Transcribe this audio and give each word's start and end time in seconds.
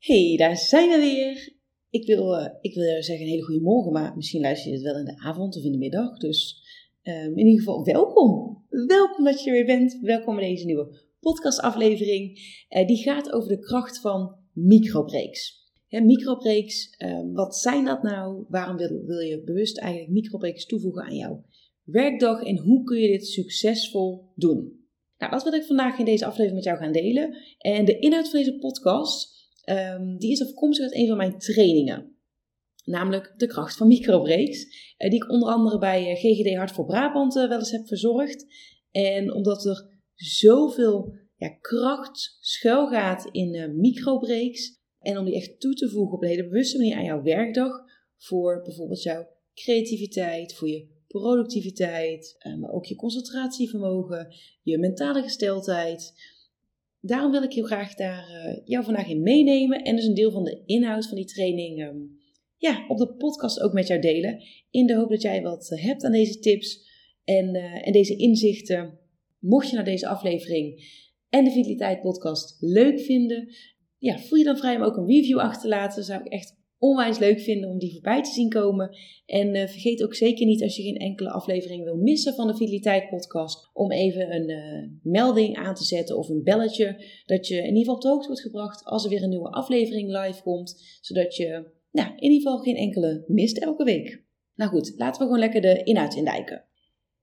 Hey, 0.00 0.36
daar 0.36 0.56
zijn 0.56 0.88
we 0.88 0.96
weer. 0.96 1.52
Ik 1.90 2.06
wil, 2.06 2.38
uh, 2.38 2.46
ik 2.60 2.74
wil 2.74 2.84
zeggen 2.84 3.20
een 3.20 3.30
hele 3.30 3.44
goede 3.44 3.60
morgen, 3.60 3.92
maar 3.92 4.16
misschien 4.16 4.40
luister 4.40 4.70
je 4.70 4.76
het 4.76 4.84
wel 4.84 4.98
in 4.98 5.04
de 5.04 5.18
avond 5.18 5.56
of 5.56 5.64
in 5.64 5.72
de 5.72 5.78
middag. 5.78 6.16
Dus 6.18 6.62
um, 7.02 7.38
in 7.38 7.46
ieder 7.46 7.58
geval 7.58 7.84
welkom. 7.84 8.64
Welkom 8.68 9.24
dat 9.24 9.42
je 9.42 9.50
er 9.50 9.56
weer 9.56 9.78
bent. 9.78 9.98
Welkom 10.00 10.36
bij 10.36 10.48
deze 10.48 10.64
nieuwe 10.64 11.00
podcastaflevering. 11.20 12.38
Uh, 12.70 12.86
die 12.86 12.96
gaat 12.96 13.32
over 13.32 13.48
de 13.48 13.58
kracht 13.58 14.00
van 14.00 14.36
microbreaks. 14.52 15.70
Ja, 15.86 16.02
microbreaks, 16.02 16.94
uh, 16.98 17.20
wat 17.32 17.56
zijn 17.56 17.84
dat 17.84 18.02
nou? 18.02 18.44
Waarom 18.48 18.76
wil, 18.76 19.04
wil 19.06 19.20
je 19.20 19.42
bewust 19.42 19.78
eigenlijk 19.78 20.12
microbreaks 20.12 20.66
toevoegen 20.66 21.02
aan 21.02 21.16
jouw 21.16 21.44
werkdag? 21.84 22.42
En 22.42 22.58
hoe 22.58 22.84
kun 22.84 22.98
je 22.98 23.08
dit 23.08 23.26
succesvol 23.26 24.32
doen? 24.34 24.78
Nou, 25.18 25.32
dat 25.32 25.42
wil 25.42 25.52
ik 25.52 25.64
vandaag 25.64 25.98
in 25.98 26.04
deze 26.04 26.24
aflevering 26.24 26.54
met 26.54 26.64
jou 26.64 26.78
gaan 26.78 26.92
delen. 26.92 27.36
En 27.58 27.84
de 27.84 27.98
inhoud 27.98 28.30
van 28.30 28.38
deze 28.38 28.58
podcast 28.58 29.39
Um, 29.64 30.18
die 30.18 30.30
is 30.30 30.42
afkomstig 30.42 30.84
uit 30.84 30.94
een 30.94 31.08
van 31.08 31.16
mijn 31.16 31.38
trainingen. 31.38 32.16
Namelijk 32.84 33.34
de 33.36 33.46
kracht 33.46 33.76
van 33.76 33.86
microbreaks. 33.86 34.64
Uh, 34.98 35.10
die 35.10 35.24
ik 35.24 35.30
onder 35.30 35.48
andere 35.48 35.78
bij 35.78 36.06
eh, 36.06 36.16
GGD 36.16 36.56
Hart 36.56 36.72
voor 36.72 36.84
Brabant 36.84 37.36
uh, 37.36 37.48
wel 37.48 37.58
eens 37.58 37.70
heb 37.70 37.86
verzorgd. 37.86 38.46
En 38.90 39.32
omdat 39.32 39.64
er 39.64 40.00
zoveel 40.14 41.14
ja, 41.36 41.48
kracht 41.48 42.36
schuilgaat 42.40 43.28
in 43.30 43.54
uh, 43.54 43.68
microbreaks. 43.68 44.78
En 44.98 45.18
om 45.18 45.24
die 45.24 45.34
echt 45.34 45.60
toe 45.60 45.74
te 45.74 45.90
voegen 45.90 46.16
op 46.16 46.22
een 46.22 46.28
hele 46.28 46.48
bewuste 46.48 46.76
manier 46.76 46.96
aan 46.96 47.04
jouw 47.04 47.22
werkdag. 47.22 47.72
Voor 48.16 48.62
bijvoorbeeld 48.62 49.02
jouw 49.02 49.28
creativiteit, 49.54 50.54
voor 50.54 50.68
je 50.68 50.88
productiviteit, 51.06 52.36
maar 52.60 52.70
ook 52.70 52.84
je 52.84 52.94
concentratievermogen, 52.94 54.34
je 54.62 54.78
mentale 54.78 55.22
gesteldheid 55.22 56.12
daarom 57.00 57.30
wil 57.30 57.42
ik 57.42 57.52
heel 57.52 57.64
graag 57.64 57.94
daar 57.94 58.30
uh, 58.30 58.58
jou 58.64 58.84
vandaag 58.84 59.08
in 59.08 59.22
meenemen 59.22 59.82
en 59.82 59.96
dus 59.96 60.04
een 60.04 60.14
deel 60.14 60.30
van 60.30 60.44
de 60.44 60.62
inhoud 60.66 61.06
van 61.06 61.16
die 61.16 61.26
training 61.26 61.82
um, 61.82 62.18
ja, 62.56 62.84
op 62.88 62.98
de 62.98 63.14
podcast 63.14 63.60
ook 63.60 63.72
met 63.72 63.86
jou 63.86 64.00
delen. 64.00 64.42
In 64.70 64.86
de 64.86 64.94
hoop 64.94 65.10
dat 65.10 65.22
jij 65.22 65.42
wat 65.42 65.70
eh, 65.70 65.84
hebt 65.84 66.04
aan 66.04 66.12
deze 66.12 66.38
tips 66.38 66.88
en, 67.24 67.54
uh, 67.54 67.86
en 67.86 67.92
deze 67.92 68.16
inzichten. 68.16 68.98
Mocht 69.38 69.70
je 69.70 69.76
naar 69.76 69.84
deze 69.84 70.06
aflevering 70.06 70.98
en 71.28 71.44
de 71.44 71.50
Vitaliteit 71.50 72.00
podcast 72.00 72.56
leuk 72.60 73.00
vinden, 73.00 73.54
ja, 73.98 74.18
voel 74.18 74.38
je 74.38 74.44
dan 74.44 74.56
vrij 74.56 74.76
om 74.76 74.82
ook 74.82 74.96
een 74.96 75.06
review 75.06 75.38
achter 75.38 75.62
te 75.62 75.68
laten. 75.68 76.04
zou 76.04 76.20
ik 76.20 76.32
echt 76.32 76.59
onwijs 76.80 77.18
leuk 77.18 77.40
vinden 77.40 77.70
om 77.70 77.78
die 77.78 77.92
voorbij 77.92 78.22
te 78.22 78.30
zien 78.30 78.48
komen. 78.48 78.96
En 79.26 79.54
uh, 79.54 79.66
vergeet 79.66 80.02
ook 80.02 80.14
zeker 80.14 80.46
niet 80.46 80.62
als 80.62 80.76
je 80.76 80.82
geen 80.82 80.96
enkele 80.96 81.30
aflevering 81.30 81.84
wil 81.84 81.96
missen 81.96 82.34
van 82.34 82.46
de 82.46 82.56
Vitaliteit 82.56 83.08
podcast, 83.08 83.70
om 83.72 83.92
even 83.92 84.34
een 84.34 84.48
uh, 84.48 84.88
melding 85.02 85.56
aan 85.56 85.74
te 85.74 85.84
zetten 85.84 86.18
of 86.18 86.28
een 86.28 86.42
belletje, 86.42 87.04
dat 87.26 87.46
je 87.46 87.56
in 87.56 87.64
ieder 87.64 87.78
geval 87.78 87.94
op 87.94 88.00
de 88.00 88.08
hoogte 88.08 88.26
wordt 88.26 88.42
gebracht 88.42 88.84
als 88.84 89.04
er 89.04 89.10
weer 89.10 89.22
een 89.22 89.28
nieuwe 89.28 89.50
aflevering 89.50 90.08
live 90.08 90.42
komt, 90.42 90.98
zodat 91.00 91.36
je 91.36 91.70
nou, 91.92 92.08
in 92.08 92.30
ieder 92.30 92.40
geval 92.40 92.58
geen 92.58 92.76
enkele 92.76 93.24
mist 93.26 93.58
elke 93.58 93.84
week. 93.84 94.24
Nou 94.54 94.70
goed, 94.70 94.92
laten 94.96 95.20
we 95.20 95.24
gewoon 95.24 95.38
lekker 95.38 95.60
de 95.60 95.82
inhoud 95.82 96.14
indijken. 96.14 96.64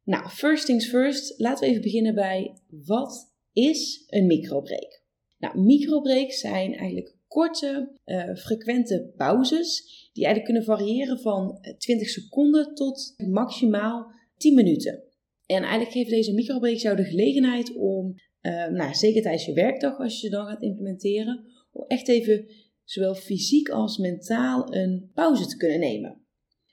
Nou, 0.03 0.29
first 0.29 0.65
things 0.65 0.89
first, 0.89 1.39
laten 1.39 1.63
we 1.63 1.69
even 1.69 1.81
beginnen 1.81 2.15
bij 2.15 2.57
wat 2.69 3.33
is 3.53 4.03
een 4.07 4.25
microbreak? 4.25 5.03
Nou, 5.37 5.59
microbreaks 5.59 6.39
zijn 6.39 6.75
eigenlijk 6.75 7.16
korte, 7.27 7.91
uh, 8.05 8.35
frequente 8.35 9.13
pauzes, 9.15 9.83
die 10.13 10.25
eigenlijk 10.25 10.53
kunnen 10.53 10.77
variëren 10.77 11.19
van 11.19 11.59
20 11.77 12.09
seconden 12.09 12.73
tot 12.73 13.13
maximaal 13.27 14.11
10 14.37 14.53
minuten. 14.55 15.03
En 15.45 15.61
eigenlijk 15.61 15.91
geeft 15.91 16.09
deze 16.09 16.33
microbreaks 16.33 16.81
jou 16.81 16.95
de 16.95 17.03
gelegenheid 17.03 17.75
om, 17.75 18.13
uh, 18.41 18.67
nou, 18.67 18.93
zeker 18.93 19.21
tijdens 19.21 19.45
je 19.45 19.53
werkdag 19.53 19.99
als 19.99 20.21
je 20.21 20.29
dan 20.29 20.47
gaat 20.47 20.61
implementeren, 20.61 21.45
om 21.71 21.85
echt 21.87 22.07
even 22.07 22.45
zowel 22.83 23.15
fysiek 23.15 23.69
als 23.69 23.97
mentaal 23.97 24.73
een 24.73 25.11
pauze 25.13 25.45
te 25.45 25.57
kunnen 25.57 25.79
nemen. 25.79 26.25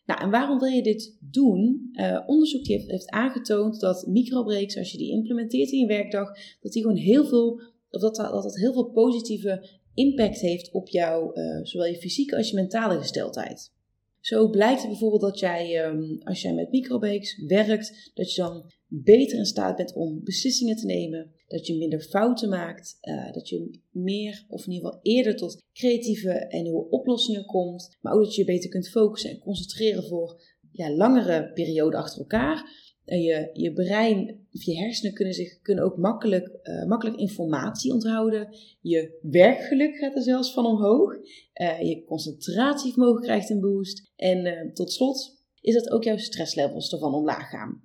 Nou, 0.06 0.20
en 0.20 0.30
waarom 0.30 0.58
wil 0.58 0.68
je 0.68 0.82
dit 0.82 1.16
doen? 1.20 1.90
Onderzoek 2.26 2.66
heeft, 2.66 2.90
heeft 2.90 3.10
aangetoond 3.10 3.80
dat 3.80 4.06
microbreaks, 4.06 4.76
als 4.76 4.92
je 4.92 4.98
die 4.98 5.12
implementeert 5.12 5.70
in 5.70 5.78
je 5.78 5.86
werkdag, 5.86 6.28
dat 6.60 6.72
die 6.72 6.82
gewoon 6.82 6.96
heel 6.96 7.24
veel, 7.24 7.60
of 7.90 8.00
dat 8.00 8.16
dat, 8.16 8.42
dat 8.42 8.56
heel 8.56 8.72
veel 8.72 8.90
positieve 8.90 9.82
impact 9.94 10.40
heeft 10.40 10.70
op 10.70 10.88
jouw, 10.88 11.30
uh, 11.34 11.60
zowel 11.62 11.86
je 11.86 11.98
fysieke 11.98 12.36
als 12.36 12.48
je 12.48 12.54
mentale 12.54 12.98
gesteldheid. 12.98 13.72
Zo 14.20 14.48
blijkt 14.48 14.80
het 14.80 14.90
bijvoorbeeld 14.90 15.20
dat 15.20 15.38
jij, 15.38 15.86
um, 15.86 16.18
als 16.22 16.42
jij 16.42 16.54
met 16.54 16.70
microbreaks 16.70 17.44
werkt, 17.46 18.10
dat 18.14 18.34
je 18.34 18.42
dan 18.42 18.72
beter 18.86 19.38
in 19.38 19.44
staat 19.44 19.76
bent 19.76 19.94
om 19.94 20.20
beslissingen 20.24 20.76
te 20.76 20.86
nemen, 20.86 21.30
dat 21.46 21.66
je 21.66 21.76
minder 21.76 22.00
fouten 22.00 22.48
maakt, 22.48 22.98
uh, 23.02 23.32
dat 23.32 23.48
je 23.48 23.80
meer 23.90 24.44
of 24.48 24.66
in 24.66 24.72
ieder 24.72 24.86
geval 24.86 25.00
eerder 25.02 25.36
tot 25.36 25.62
creatieve 25.72 26.30
en 26.30 26.62
nieuwe 26.62 26.88
oplossingen 26.88 27.44
komt, 27.44 27.96
maar 28.00 28.12
ook 28.12 28.24
dat 28.24 28.34
je 28.34 28.40
je 28.40 28.46
beter 28.46 28.70
kunt 28.70 28.88
focussen 28.88 29.30
en 29.30 29.38
concentreren 29.38 30.04
voor 30.04 30.42
ja, 30.72 30.90
langere 30.90 31.52
perioden 31.52 32.00
achter 32.00 32.18
elkaar. 32.18 32.83
Je, 33.06 33.72
brein 33.74 34.46
of 34.52 34.62
je 34.62 34.76
hersenen 34.76 35.14
kunnen, 35.14 35.34
zich, 35.34 35.60
kunnen 35.60 35.84
ook 35.84 35.96
makkelijk, 35.96 36.58
uh, 36.62 36.84
makkelijk 36.84 37.18
informatie 37.18 37.92
onthouden. 37.92 38.56
Je 38.80 39.18
werkgeluk 39.22 39.96
gaat 39.96 40.16
er 40.16 40.22
zelfs 40.22 40.52
van 40.52 40.66
omhoog. 40.66 41.14
Uh, 41.14 41.80
je 41.80 42.04
concentratievermogen 42.04 43.22
krijgt 43.22 43.50
een 43.50 43.60
boost. 43.60 44.12
En 44.16 44.46
uh, 44.46 44.72
tot 44.72 44.92
slot 44.92 45.42
is 45.60 45.74
dat 45.74 45.90
ook 45.90 46.04
jouw 46.04 46.16
stresslevels 46.16 46.92
ervan 46.92 47.14
omlaag 47.14 47.48
gaan. 47.48 47.82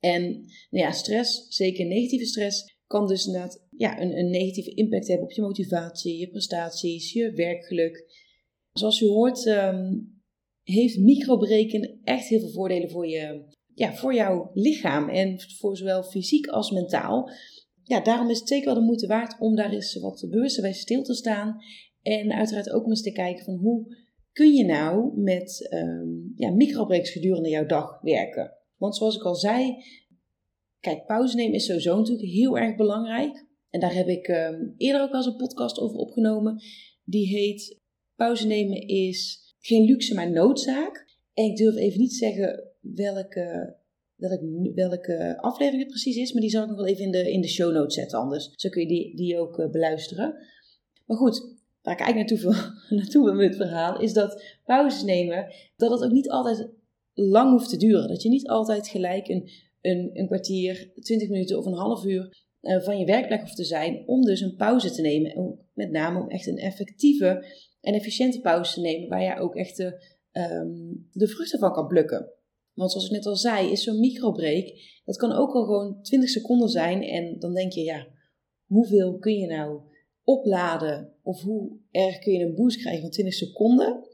En 0.00 0.22
nou 0.70 0.84
ja, 0.84 0.92
stress, 0.92 1.46
zeker 1.48 1.86
negatieve 1.86 2.26
stress, 2.26 2.76
kan 2.86 3.06
dus 3.06 3.26
inderdaad 3.26 3.66
ja, 3.76 4.00
een, 4.00 4.18
een 4.18 4.30
negatieve 4.30 4.74
impact 4.74 5.08
hebben 5.08 5.26
op 5.26 5.32
je 5.32 5.42
motivatie, 5.42 6.18
je 6.18 6.30
prestaties, 6.30 7.12
je 7.12 7.32
werkgeluk. 7.32 8.04
Zoals 8.72 8.98
je 8.98 9.06
hoort, 9.06 9.46
um, 9.46 10.22
heeft 10.62 10.98
microbreken 10.98 12.00
echt 12.04 12.28
heel 12.28 12.40
veel 12.40 12.50
voordelen 12.50 12.90
voor 12.90 13.06
je, 13.06 13.44
ja, 13.74 13.94
voor 13.94 14.14
jouw 14.14 14.50
lichaam 14.54 15.08
en 15.08 15.40
voor 15.58 15.76
zowel 15.76 16.02
fysiek 16.02 16.46
als 16.46 16.70
mentaal. 16.70 17.30
Ja, 17.82 18.00
daarom 18.00 18.30
is 18.30 18.38
het 18.38 18.48
zeker 18.48 18.64
wel 18.64 18.74
de 18.74 18.80
moeite 18.80 19.06
waard 19.06 19.40
om 19.40 19.56
daar 19.56 19.72
eens 19.72 19.94
wat 19.94 20.26
bewuster 20.30 20.62
bij 20.62 20.72
stil 20.72 21.02
te 21.02 21.14
staan. 21.14 21.56
En 22.02 22.32
uiteraard 22.32 22.70
ook 22.70 22.86
eens 22.86 23.02
te 23.02 23.12
kijken 23.12 23.44
van 23.44 23.54
hoe 23.54 23.96
kun 24.32 24.54
je 24.54 24.64
nou 24.64 25.20
met 25.20 25.68
um, 25.72 26.32
ja, 26.36 26.50
microbreaks 26.50 27.10
gedurende 27.10 27.48
jouw 27.48 27.66
dag 27.66 28.00
werken. 28.00 28.52
Want 28.76 28.96
zoals 28.96 29.16
ik 29.16 29.22
al 29.22 29.34
zei, 29.34 29.84
kijk, 30.80 31.06
pauze 31.06 31.36
nemen 31.36 31.54
is 31.54 31.64
sowieso 31.64 31.96
natuurlijk 31.96 32.28
heel 32.28 32.58
erg 32.58 32.76
belangrijk. 32.76 33.46
En 33.70 33.80
daar 33.80 33.94
heb 33.94 34.08
ik 34.08 34.28
um, 34.28 34.74
eerder 34.76 35.02
ook 35.02 35.10
al 35.10 35.16
eens 35.16 35.26
een 35.26 35.36
podcast 35.36 35.78
over 35.78 35.96
opgenomen. 35.96 36.62
Die 37.04 37.26
heet 37.26 37.78
Pauze 38.20 38.46
nemen 38.46 38.86
is 38.86 39.40
geen 39.60 39.84
luxe, 39.84 40.14
maar 40.14 40.30
noodzaak. 40.30 41.06
En 41.34 41.44
ik 41.44 41.56
durf 41.56 41.76
even 41.76 42.00
niet 42.00 42.10
te 42.10 42.16
zeggen 42.16 42.69
welke, 42.80 43.76
welke, 44.16 44.72
welke 44.74 45.38
aflevering 45.40 45.82
het 45.82 45.90
precies 45.90 46.16
is, 46.16 46.32
maar 46.32 46.42
die 46.42 46.50
zal 46.50 46.62
ik 46.62 46.68
nog 46.68 46.76
wel 46.76 46.86
even 46.86 47.04
in 47.04 47.10
de, 47.10 47.32
in 47.32 47.40
de 47.40 47.48
show 47.48 47.72
notes 47.72 47.94
zetten 47.94 48.18
anders. 48.18 48.52
Zo 48.54 48.68
kun 48.68 48.80
je 48.82 48.88
die, 48.88 49.16
die 49.16 49.38
ook 49.38 49.58
uh, 49.58 49.70
beluisteren. 49.70 50.34
Maar 51.06 51.16
goed, 51.16 51.58
waar 51.82 51.94
ik 51.94 52.00
eigenlijk 52.00 52.30
naartoe 52.30 52.72
naartoe 52.98 53.32
met 53.32 53.46
het 53.46 53.56
verhaal, 53.56 54.00
is 54.00 54.12
dat 54.12 54.42
pauzes 54.64 55.02
nemen, 55.02 55.52
dat 55.76 55.90
het 55.90 56.02
ook 56.02 56.12
niet 56.12 56.30
altijd 56.30 56.68
lang 57.14 57.50
hoeft 57.50 57.68
te 57.68 57.76
duren. 57.76 58.08
Dat 58.08 58.22
je 58.22 58.28
niet 58.28 58.48
altijd 58.48 58.88
gelijk 58.88 59.28
een, 59.28 59.50
een, 59.80 60.10
een 60.12 60.26
kwartier, 60.26 60.92
twintig 61.00 61.28
minuten 61.28 61.58
of 61.58 61.66
een 61.66 61.72
half 61.72 62.04
uur 62.04 62.48
uh, 62.62 62.80
van 62.80 62.98
je 62.98 63.04
werkplek 63.04 63.40
hoeft 63.40 63.56
te 63.56 63.64
zijn 63.64 64.02
om 64.06 64.24
dus 64.24 64.40
een 64.40 64.56
pauze 64.56 64.90
te 64.90 65.02
nemen. 65.02 65.34
En 65.34 65.58
met 65.74 65.90
name 65.90 66.20
om 66.20 66.28
echt 66.28 66.46
een 66.46 66.58
effectieve 66.58 67.44
en 67.80 67.94
efficiënte 67.94 68.40
pauze 68.40 68.74
te 68.74 68.80
nemen, 68.80 69.08
waar 69.08 69.22
je 69.22 69.38
ook 69.38 69.56
echt 69.56 69.76
de, 69.76 70.04
um, 70.32 71.08
de 71.12 71.28
vruchten 71.28 71.58
van 71.58 71.72
kan 71.72 71.86
plukken. 71.86 72.32
Want 72.80 72.92
zoals 72.92 73.06
ik 73.06 73.12
net 73.12 73.26
al 73.26 73.36
zei, 73.36 73.70
is 73.70 73.82
zo'n 73.82 74.00
microbreak, 74.00 74.72
dat 75.04 75.16
kan 75.16 75.32
ook 75.32 75.54
al 75.54 75.64
gewoon 75.64 76.02
20 76.02 76.28
seconden 76.28 76.68
zijn. 76.68 77.02
En 77.02 77.38
dan 77.38 77.54
denk 77.54 77.72
je, 77.72 77.80
ja, 77.80 78.06
hoeveel 78.66 79.18
kun 79.18 79.34
je 79.34 79.46
nou 79.46 79.80
opladen? 80.24 81.14
Of 81.22 81.42
hoe 81.42 81.78
erg 81.90 82.18
kun 82.18 82.32
je 82.32 82.44
een 82.44 82.54
boost 82.54 82.78
krijgen 82.78 83.00
van 83.00 83.10
20 83.10 83.34
seconden? 83.34 84.08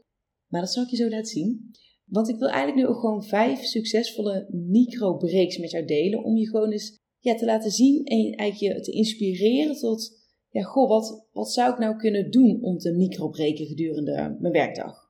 Maar 0.47 0.61
dat 0.61 0.71
zal 0.71 0.83
ik 0.83 0.89
je 0.89 0.95
zo 0.95 1.09
laten 1.09 1.25
zien. 1.25 1.71
Want 2.05 2.29
ik 2.29 2.37
wil 2.37 2.47
eigenlijk 2.47 2.77
nu 2.77 2.87
ook 2.87 2.99
gewoon 2.99 3.23
vijf 3.23 3.59
succesvolle 3.59 4.47
microbreaks 4.51 5.57
met 5.57 5.71
jou 5.71 5.85
delen. 5.85 6.23
Om 6.23 6.37
je 6.37 6.49
gewoon 6.49 6.71
eens 6.71 6.97
ja, 7.19 7.35
te 7.35 7.45
laten 7.45 7.71
zien 7.71 8.05
en 8.05 8.17
eigenlijk 8.17 8.75
je 8.75 8.81
te 8.81 8.91
inspireren 8.91 9.75
tot, 9.75 10.11
ja, 10.49 10.63
goh, 10.63 10.89
wat, 10.89 11.27
wat 11.31 11.51
zou 11.51 11.71
ik 11.71 11.79
nou 11.79 11.97
kunnen 11.97 12.31
doen 12.31 12.63
om 12.63 12.77
te 12.77 12.91
microbreken 12.91 13.65
gedurende 13.65 14.37
mijn 14.39 14.53
werkdag? 14.53 15.05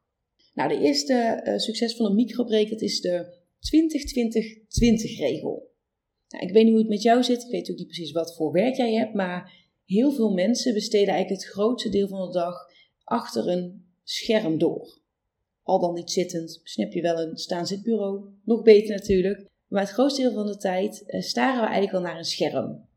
Nou, 0.53 0.69
de 0.69 0.79
eerste 0.85 1.41
uh, 1.43 1.57
succesvolle 1.57 2.13
microbreak, 2.13 2.69
dat 2.69 2.81
is 2.81 3.01
de 3.01 3.36
20-20-20 3.57 5.17
regel. 5.17 5.71
Nou, 6.27 6.45
ik 6.45 6.53
weet 6.53 6.63
niet 6.63 6.71
hoe 6.71 6.81
het 6.81 6.89
met 6.89 7.01
jou 7.01 7.23
zit, 7.23 7.43
ik 7.43 7.51
weet 7.51 7.71
ook 7.71 7.77
niet 7.77 7.87
precies 7.87 8.11
wat 8.11 8.35
voor 8.35 8.51
werk 8.51 8.75
jij 8.75 8.93
hebt, 8.93 9.13
maar 9.13 9.65
heel 9.85 10.11
veel 10.11 10.33
mensen 10.33 10.73
besteden 10.73 11.13
eigenlijk 11.13 11.41
het 11.41 11.51
grootste 11.51 11.89
deel 11.89 12.07
van 12.07 12.27
de 12.27 12.33
dag 12.33 12.55
achter 13.03 13.47
een 13.47 13.85
scherm 14.03 14.57
door. 14.57 14.99
Al 15.63 15.79
dan 15.79 15.93
niet 15.93 16.11
zittend, 16.11 16.59
snap 16.63 16.91
je 16.91 17.01
wel 17.01 17.19
een 17.19 17.37
staanzitbureau, 17.37 18.25
nog 18.43 18.61
beter 18.61 18.95
natuurlijk. 18.95 19.45
Maar 19.67 19.81
het 19.81 19.91
grootste 19.91 20.21
deel 20.21 20.33
van 20.33 20.45
de 20.45 20.57
tijd 20.57 21.03
uh, 21.07 21.21
staren 21.21 21.61
we 21.61 21.67
eigenlijk 21.67 21.93
al 21.93 22.01
naar 22.01 22.17
een 22.17 22.25
scherm. 22.25 22.87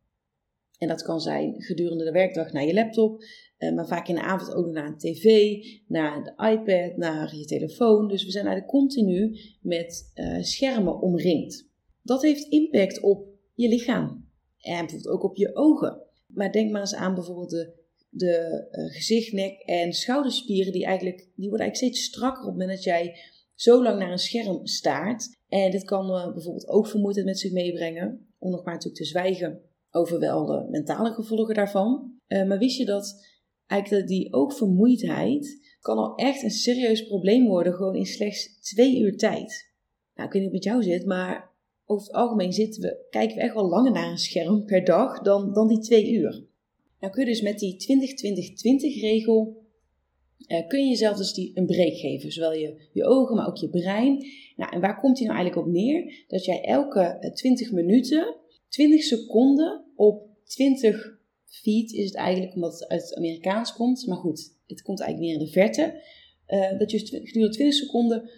En 0.79 0.89
dat 0.89 1.03
kan 1.03 1.21
zijn 1.21 1.63
gedurende 1.63 2.05
de 2.05 2.13
werkdag 2.13 2.53
naar 2.53 2.65
je 2.65 2.75
laptop, 2.75 3.23
eh, 3.23 3.29
maar 3.69 3.87
vaak 3.87 4.09
in 4.09 4.15
de 4.15 4.23
avond 4.23 4.55
ook 4.55 4.67
naar 4.67 4.87
een 4.87 4.99
tv, 4.99 5.57
naar 5.87 6.25
de 6.25 6.49
iPad, 6.51 6.97
naar 6.97 7.37
je 7.37 7.45
telefoon. 7.45 8.09
Dus 8.09 8.25
we 8.25 8.31
zijn 8.31 8.47
eigenlijk 8.47 8.75
continu 8.75 9.39
met 9.61 10.13
uh, 10.15 10.43
schermen 10.43 11.01
omringd. 11.01 11.69
Dat 12.03 12.23
heeft 12.23 12.49
impact 12.49 13.01
op 13.01 13.27
je 13.55 13.69
lichaam 13.69 14.29
en 14.61 14.87
bijvoorbeeld 14.87 15.15
ook 15.15 15.23
op 15.23 15.37
je 15.37 15.57
ogen. 15.57 16.03
Maar 16.27 16.53
denk 16.53 16.71
maar 16.71 16.81
eens 16.81 16.95
aan 16.95 17.15
bijvoorbeeld 17.15 17.51
de, 17.51 17.73
de 18.11 18.67
uh, 18.73 18.95
gezicht, 18.95 19.33
nek 19.33 19.61
en 19.61 19.93
schouderspieren. 19.93 20.73
Die, 20.73 20.85
eigenlijk, 20.85 21.19
die 21.19 21.49
worden 21.49 21.67
eigenlijk 21.67 21.77
steeds 21.77 22.05
strakker 22.15 22.43
op 22.43 22.49
het 22.49 22.59
moment 22.59 22.77
dat 22.77 22.85
jij 22.85 23.17
zo 23.55 23.83
lang 23.83 23.99
naar 23.99 24.13
een 24.13 24.19
scherm 24.19 24.67
staart. 24.67 25.39
En 25.49 25.71
dit 25.71 25.85
kan 25.85 26.07
bijvoorbeeld 26.07 26.69
oogvermoeidheid 26.69 27.27
met 27.27 27.39
zich 27.39 27.53
meebrengen. 27.53 28.27
Om 28.39 28.51
nog 28.51 28.65
maar 28.65 28.75
natuurlijk 28.75 29.03
te 29.03 29.09
zwijgen 29.09 29.61
over 29.91 30.19
wel 30.19 30.47
de 30.47 30.67
mentale 30.71 31.13
gevolgen 31.13 31.55
daarvan. 31.55 32.13
maar 32.29 32.59
wist 32.59 32.77
je 32.77 32.85
dat 32.85 33.29
eigenlijk 33.71 34.09
die 34.09 34.33
oogvermoeidheid 34.33 35.59
kan 35.81 35.97
al 35.97 36.15
echt 36.15 36.43
een 36.43 36.51
serieus 36.51 37.07
probleem 37.07 37.47
worden, 37.47 37.75
gewoon 37.75 37.95
in 37.95 38.07
slechts 38.07 38.61
twee 38.61 38.99
uur 38.99 39.17
tijd. 39.17 39.71
Nou, 40.15 40.29
ik 40.29 40.33
weet 40.33 40.43
niet 40.43 40.51
hoe 40.51 40.53
het 40.53 40.53
met 40.53 40.65
jou 40.65 40.83
zit, 40.83 41.07
maar 41.07 41.51
over 41.85 42.07
het 42.07 42.17
algemeen 42.17 42.53
zitten 42.53 42.83
we, 42.83 43.07
kijken 43.11 43.37
we 43.37 43.43
echt 43.43 43.55
wel 43.55 43.69
langer 43.69 43.93
naar 43.93 44.11
een 44.11 44.19
scherm 44.19 44.65
per 44.65 44.85
dag 44.85 45.23
dan, 45.23 45.53
dan 45.53 45.69
die 45.69 45.79
twee 45.79 46.13
uur. 46.13 46.45
Nou 47.01 47.13
kun 47.13 47.25
je 47.25 47.31
dus 47.31 47.43
met 47.43 47.59
die 47.59 47.77
20-20-20 48.97 49.01
regel, 49.01 49.65
eh, 50.47 50.67
kun 50.67 50.81
je 50.81 50.89
jezelf 50.89 51.17
dus 51.17 51.33
die 51.33 51.51
een 51.55 51.67
break 51.67 51.95
geven. 51.95 52.33
Zowel 52.33 52.53
je, 52.53 52.89
je 52.93 53.05
ogen, 53.05 53.37
maar 53.37 53.47
ook 53.47 53.57
je 53.57 53.69
brein. 53.69 54.27
Nou, 54.57 54.73
en 54.73 54.81
waar 54.81 55.01
komt 55.01 55.17
die 55.17 55.27
nou 55.27 55.39
eigenlijk 55.39 55.67
op 55.67 55.73
neer? 55.73 56.25
Dat 56.29 56.45
jij 56.45 56.61
elke 56.61 57.31
20 57.35 57.67
eh, 57.67 57.73
minuten, 57.73 58.37
20 58.69 59.03
seconden 59.03 59.85
op 59.97 60.29
20 60.45 61.20
feed 61.51 61.93
is 61.93 62.05
het 62.05 62.15
eigenlijk 62.15 62.55
omdat 62.55 62.73
het 62.73 62.89
uit 62.89 63.03
het 63.03 63.15
Amerikaans 63.15 63.73
komt. 63.73 64.07
Maar 64.07 64.17
goed, 64.17 64.57
het 64.67 64.83
komt 64.83 65.01
eigenlijk 65.01 65.31
meer 65.31 65.41
in 65.41 65.47
de 65.47 65.53
verte. 65.53 66.03
Uh, 66.49 66.79
dat 66.79 66.91
je 66.91 66.99
gedurende 66.99 67.55
20 67.55 67.75
seconden 67.75 68.31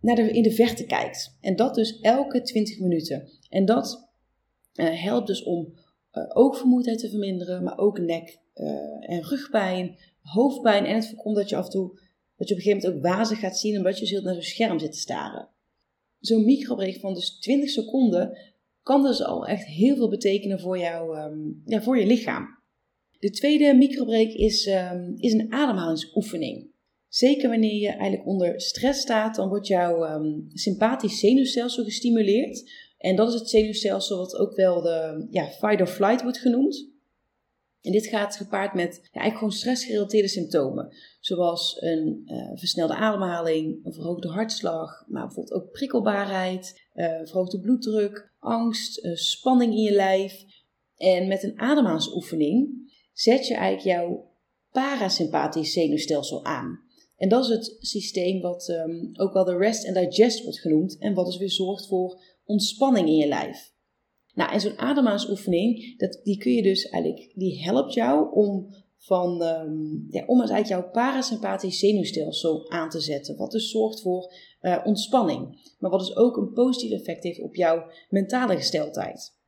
naar 0.00 0.16
de, 0.16 0.30
in 0.30 0.42
de 0.42 0.52
verte 0.52 0.84
kijkt. 0.84 1.38
En 1.40 1.56
dat 1.56 1.74
dus 1.74 2.00
elke 2.00 2.42
20 2.42 2.78
minuten. 2.78 3.28
En 3.48 3.64
dat 3.64 4.10
uh, 4.74 5.02
helpt 5.02 5.26
dus 5.26 5.42
om 5.42 5.74
uh, 6.12 6.24
oogvermoeidheid 6.28 6.98
te 6.98 7.10
verminderen, 7.10 7.62
maar 7.62 7.78
ook 7.78 7.98
nek- 7.98 8.40
en 9.00 9.22
rugpijn, 9.22 9.96
hoofdpijn. 10.20 10.84
En 10.84 10.94
het 10.94 11.06
voorkomt 11.06 11.36
dat 11.36 11.48
je 11.48 11.56
af 11.56 11.64
en 11.64 11.70
toe, 11.70 12.00
dat 12.36 12.48
je 12.48 12.54
op 12.54 12.60
een 12.60 12.66
gegeven 12.66 12.90
moment 12.90 13.06
ook 13.06 13.12
wazig 13.12 13.38
gaat 13.38 13.58
zien 13.58 13.76
omdat 13.76 13.98
je 13.98 14.06
zult 14.06 14.24
naar 14.24 14.34
zo'n 14.34 14.42
scherm 14.42 14.78
zit 14.78 14.92
te 14.92 14.98
staren. 14.98 15.48
Zo'n 16.18 16.44
microbreak 16.44 17.00
van 17.00 17.14
dus 17.14 17.38
20 17.38 17.70
seconden 17.70 18.38
kan 18.82 19.02
dus 19.02 19.22
al 19.22 19.46
echt 19.46 19.66
heel 19.66 19.96
veel 19.96 20.08
betekenen 20.08 20.60
voor, 20.60 20.78
jou, 20.78 21.18
um, 21.18 21.62
ja, 21.64 21.82
voor 21.82 21.98
je 21.98 22.06
lichaam. 22.06 22.60
De 23.18 23.30
tweede 23.30 23.74
microbreak 23.74 24.28
is, 24.28 24.66
um, 24.66 25.14
is 25.16 25.32
een 25.32 25.52
ademhalingsoefening. 25.52 26.70
Zeker 27.08 27.48
wanneer 27.48 27.80
je 27.80 27.88
eigenlijk 27.88 28.26
onder 28.26 28.60
stress 28.60 29.00
staat, 29.00 29.34
dan 29.34 29.48
wordt 29.48 29.66
jouw 29.66 30.14
um, 30.14 30.44
sympathisch 30.48 31.18
zenuwstelsel 31.18 31.84
gestimuleerd. 31.84 32.70
En 32.98 33.16
dat 33.16 33.28
is 33.28 33.34
het 33.34 33.48
zenuwstelsel 33.48 34.16
wat 34.16 34.36
ook 34.36 34.56
wel 34.56 34.82
de 34.82 35.26
ja, 35.30 35.46
fight 35.46 35.80
or 35.80 35.86
flight 35.86 36.22
wordt 36.22 36.38
genoemd. 36.38 36.90
En 37.80 37.92
dit 37.92 38.06
gaat 38.06 38.36
gepaard 38.36 38.74
met 38.74 38.92
ja, 38.92 39.00
eigenlijk 39.02 39.36
gewoon 39.36 39.52
stressgerelateerde 39.52 40.28
symptomen. 40.28 40.96
Zoals 41.20 41.76
een 41.80 42.22
uh, 42.26 42.50
versnelde 42.54 42.94
ademhaling, 42.94 43.84
een 43.84 43.92
verhoogde 43.92 44.28
hartslag, 44.28 45.04
maar 45.08 45.26
bijvoorbeeld 45.26 45.62
ook 45.62 45.70
prikkelbaarheid, 45.70 46.82
uh, 46.94 47.06
verhoogde 47.24 47.60
bloeddruk, 47.60 48.31
angst, 48.42 49.04
uh, 49.04 49.14
spanning 49.14 49.72
in 49.72 49.82
je 49.82 49.92
lijf. 49.92 50.44
En 50.96 51.28
met 51.28 51.42
een 51.42 51.60
ademhalingsoefening 51.60 52.90
zet 53.12 53.46
je 53.46 53.54
eigenlijk 53.54 53.98
jouw 53.98 54.30
parasympathisch 54.70 55.72
zenuwstelsel 55.72 56.44
aan. 56.44 56.80
En 57.16 57.28
dat 57.28 57.44
is 57.44 57.50
het 57.50 57.76
systeem 57.78 58.40
wat 58.40 58.68
um, 58.68 59.10
ook 59.12 59.32
wel 59.32 59.44
de 59.44 59.56
rest 59.56 59.86
and 59.86 59.96
digest 59.96 60.42
wordt 60.42 60.60
genoemd 60.60 60.98
en 60.98 61.14
wat 61.14 61.26
dus 61.26 61.36
weer 61.36 61.50
zorgt 61.50 61.86
voor 61.86 62.22
ontspanning 62.44 63.08
in 63.08 63.16
je 63.16 63.26
lijf. 63.26 63.72
Nou, 64.34 64.52
en 64.52 64.60
zo'n 64.60 64.78
ademhalingsoefening, 64.78 65.98
dat, 65.98 66.20
die 66.22 66.38
kun 66.38 66.52
je 66.52 66.62
dus 66.62 66.88
eigenlijk, 66.88 67.32
die 67.34 67.62
helpt 67.62 67.94
jou 67.94 68.34
om 68.34 68.74
van, 69.04 69.42
um, 69.42 70.06
ja, 70.08 70.24
om 70.26 70.40
eigenlijk 70.40 70.68
jouw 70.68 70.90
parasympathisch 70.90 71.78
zenuwstelsel 71.78 72.70
aan 72.70 72.88
te 72.88 73.00
zetten. 73.00 73.36
Wat 73.36 73.50
dus 73.50 73.70
zorgt 73.70 74.00
voor 74.00 74.32
uh, 74.60 74.78
ontspanning. 74.84 75.74
Maar 75.78 75.90
wat 75.90 76.00
dus 76.00 76.16
ook 76.16 76.36
een 76.36 76.52
positief 76.52 76.98
effect 76.98 77.22
heeft 77.22 77.40
op 77.40 77.54
jouw 77.54 77.90
mentale 78.08 78.56
gesteldheid. 78.56 79.40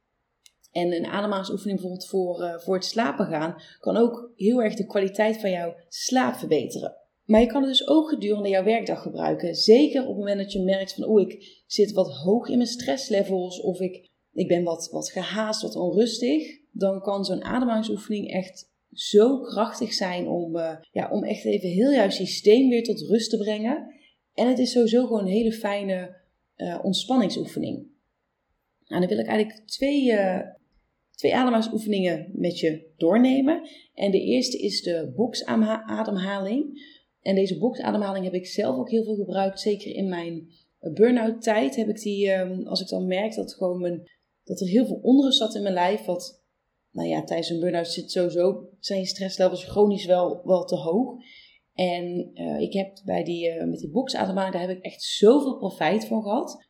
En 0.72 0.92
een 0.92 1.06
ademhalingsoefening 1.06 1.80
bijvoorbeeld 1.80 2.08
voor, 2.08 2.40
uh, 2.40 2.58
voor 2.58 2.74
het 2.74 2.84
slapen 2.84 3.26
gaan 3.26 3.62
kan 3.80 3.96
ook 3.96 4.32
heel 4.36 4.62
erg 4.62 4.74
de 4.74 4.86
kwaliteit 4.86 5.40
van 5.40 5.50
jouw 5.50 5.74
slaap 5.88 6.34
verbeteren. 6.34 6.96
Maar 7.24 7.40
je 7.40 7.46
kan 7.46 7.62
het 7.62 7.70
dus 7.70 7.88
ook 7.88 8.08
gedurende 8.08 8.48
jouw 8.48 8.64
werkdag 8.64 9.02
gebruiken. 9.02 9.54
Zeker 9.54 10.00
op 10.02 10.08
het 10.08 10.16
moment 10.16 10.38
dat 10.38 10.52
je 10.52 10.62
merkt 10.62 10.94
van, 10.94 11.04
oh, 11.04 11.20
ik 11.20 11.62
zit 11.66 11.92
wat 11.92 12.14
hoog 12.14 12.48
in 12.48 12.56
mijn 12.56 12.68
stresslevels 12.68 13.60
of 13.60 13.80
ik, 13.80 14.10
ik 14.32 14.48
ben 14.48 14.62
wat, 14.62 14.88
wat 14.90 15.10
gehaast, 15.10 15.62
wat 15.62 15.76
onrustig. 15.76 16.62
Dan 16.72 17.00
kan 17.00 17.24
zo'n 17.24 17.44
ademhalingsoefening 17.44 18.30
echt 18.30 18.72
zo 18.94 19.40
krachtig 19.40 19.92
zijn 19.92 20.28
om, 20.28 20.56
uh, 20.56 20.76
ja, 20.92 21.10
om 21.10 21.24
echt 21.24 21.44
even 21.44 21.68
heel 21.68 21.92
jouw 21.92 22.10
systeem 22.10 22.68
weer 22.68 22.82
tot 22.82 23.00
rust 23.00 23.30
te 23.30 23.36
brengen. 23.36 23.94
En 24.34 24.48
het 24.48 24.58
is 24.58 24.72
sowieso 24.72 25.06
gewoon 25.06 25.20
een 25.20 25.32
hele 25.32 25.52
fijne 25.52 26.16
uh, 26.56 26.78
ontspanningsoefening. 26.82 27.86
Nou, 28.86 29.00
dan 29.00 29.08
wil 29.08 29.18
ik 29.18 29.26
eigenlijk 29.26 29.66
twee, 29.66 30.12
uh, 30.12 30.40
twee 31.10 31.34
ademhalingsoefeningen 31.34 32.30
met 32.32 32.58
je 32.58 32.92
doornemen. 32.96 33.68
En 33.94 34.10
de 34.10 34.20
eerste 34.20 34.58
is 34.58 34.82
de 34.82 35.12
boxademhaling. 35.16 36.82
En 37.20 37.34
deze 37.34 37.58
boxademhaling 37.58 38.24
heb 38.24 38.34
ik 38.34 38.46
zelf 38.46 38.76
ook 38.76 38.90
heel 38.90 39.04
veel 39.04 39.16
gebruikt. 39.16 39.60
Zeker 39.60 39.94
in 39.94 40.08
mijn 40.08 40.48
burn-out 40.92 41.42
tijd 41.42 41.76
heb 41.76 41.88
ik 41.88 42.00
die, 42.00 42.32
um, 42.32 42.66
als 42.66 42.80
ik 42.80 42.88
dan 42.88 43.06
merk 43.06 43.34
dat, 43.34 43.54
gewoon 43.54 43.80
mijn, 43.80 44.10
dat 44.44 44.60
er 44.60 44.66
heel 44.66 44.86
veel 44.86 45.00
onrust 45.02 45.38
zat 45.38 45.54
in 45.54 45.62
mijn 45.62 45.74
lijf. 45.74 46.04
Wat, 46.04 46.43
nou 46.94 47.08
ja, 47.08 47.24
tijdens 47.24 47.50
een 47.50 47.60
burn-out 47.60 47.88
zit 47.88 48.10
sowieso, 48.10 48.68
zijn 48.80 49.00
je 49.00 49.06
stresslevels 49.06 49.64
chronisch 49.64 50.06
wel, 50.06 50.40
wel 50.44 50.64
te 50.64 50.76
hoog. 50.76 51.16
En 51.74 52.30
uh, 52.34 52.60
ik 52.60 52.72
heb 52.72 53.00
bij 53.04 53.24
die, 53.24 53.54
uh, 53.54 53.64
met 53.64 53.78
die 53.78 53.90
boxademhaling, 53.90 54.52
daar 54.52 54.68
heb 54.68 54.76
ik 54.76 54.84
echt 54.84 55.02
zoveel 55.02 55.56
profijt 55.56 56.04
van 56.04 56.22
gehad. 56.22 56.66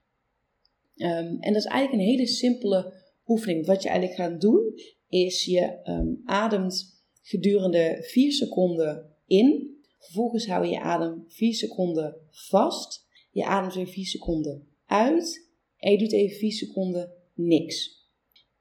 Um, 0.97 1.37
en 1.41 1.53
dat 1.53 1.63
is 1.63 1.65
eigenlijk 1.65 1.93
een 1.93 2.09
hele 2.09 2.27
simpele 2.27 2.95
oefening. 3.27 3.67
Wat 3.67 3.83
je 3.83 3.89
eigenlijk 3.89 4.21
gaat 4.21 4.41
doen, 4.41 4.75
is 5.09 5.45
je 5.45 5.81
um, 5.85 6.23
ademt 6.25 7.03
gedurende 7.23 7.99
4 8.01 8.33
seconden 8.33 9.17
in. 9.27 9.77
Vervolgens 9.99 10.47
hou 10.47 10.65
je 10.65 10.71
je 10.71 10.81
adem 10.81 11.25
4 11.29 11.55
seconden 11.55 12.17
vast. 12.31 13.07
Je 13.31 13.45
ademt 13.45 13.75
weer 13.75 13.87
4 13.87 14.05
seconden 14.05 14.67
uit. 14.87 15.49
En 15.77 15.93
je 15.93 15.99
doet 15.99 16.13
even 16.13 16.37
4 16.37 16.53
seconden 16.53 17.13
niks. 17.35 18.03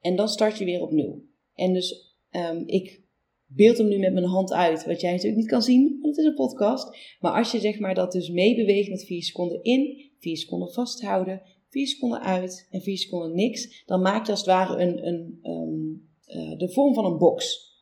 En 0.00 0.16
dan 0.16 0.28
start 0.28 0.58
je 0.58 0.64
weer 0.64 0.80
opnieuw. 0.80 1.22
En 1.54 1.72
dus 1.72 2.16
um, 2.30 2.62
ik 2.66 3.02
beeld 3.46 3.78
hem 3.78 3.88
nu 3.88 3.98
met 3.98 4.12
mijn 4.12 4.24
hand 4.24 4.52
uit, 4.52 4.84
wat 4.84 5.00
jij 5.00 5.10
natuurlijk 5.10 5.40
niet 5.40 5.50
kan 5.50 5.62
zien, 5.62 5.98
want 6.00 6.16
het 6.16 6.24
is 6.24 6.30
een 6.30 6.34
podcast. 6.34 6.96
Maar 7.20 7.32
als 7.32 7.52
je 7.52 7.60
zeg 7.60 7.78
maar 7.78 7.94
dat 7.94 8.12
dus 8.12 8.30
meebeweegt 8.30 8.90
met 8.90 9.04
4 9.04 9.22
seconden 9.22 9.62
in, 9.62 10.10
4 10.18 10.36
seconden 10.36 10.72
vasthouden, 10.72 11.42
4 11.68 11.86
seconden 11.86 12.20
uit 12.20 12.68
en 12.70 12.80
4 12.80 12.98
seconden 12.98 13.34
niks, 13.34 13.84
dan 13.86 14.00
maak 14.00 14.24
je 14.24 14.30
als 14.30 14.40
het 14.40 14.48
ware 14.48 14.82
een, 14.82 15.06
een, 15.06 15.38
um, 15.42 16.08
uh, 16.26 16.58
de 16.58 16.72
vorm 16.72 16.94
van 16.94 17.04
een 17.04 17.18
box. 17.18 17.72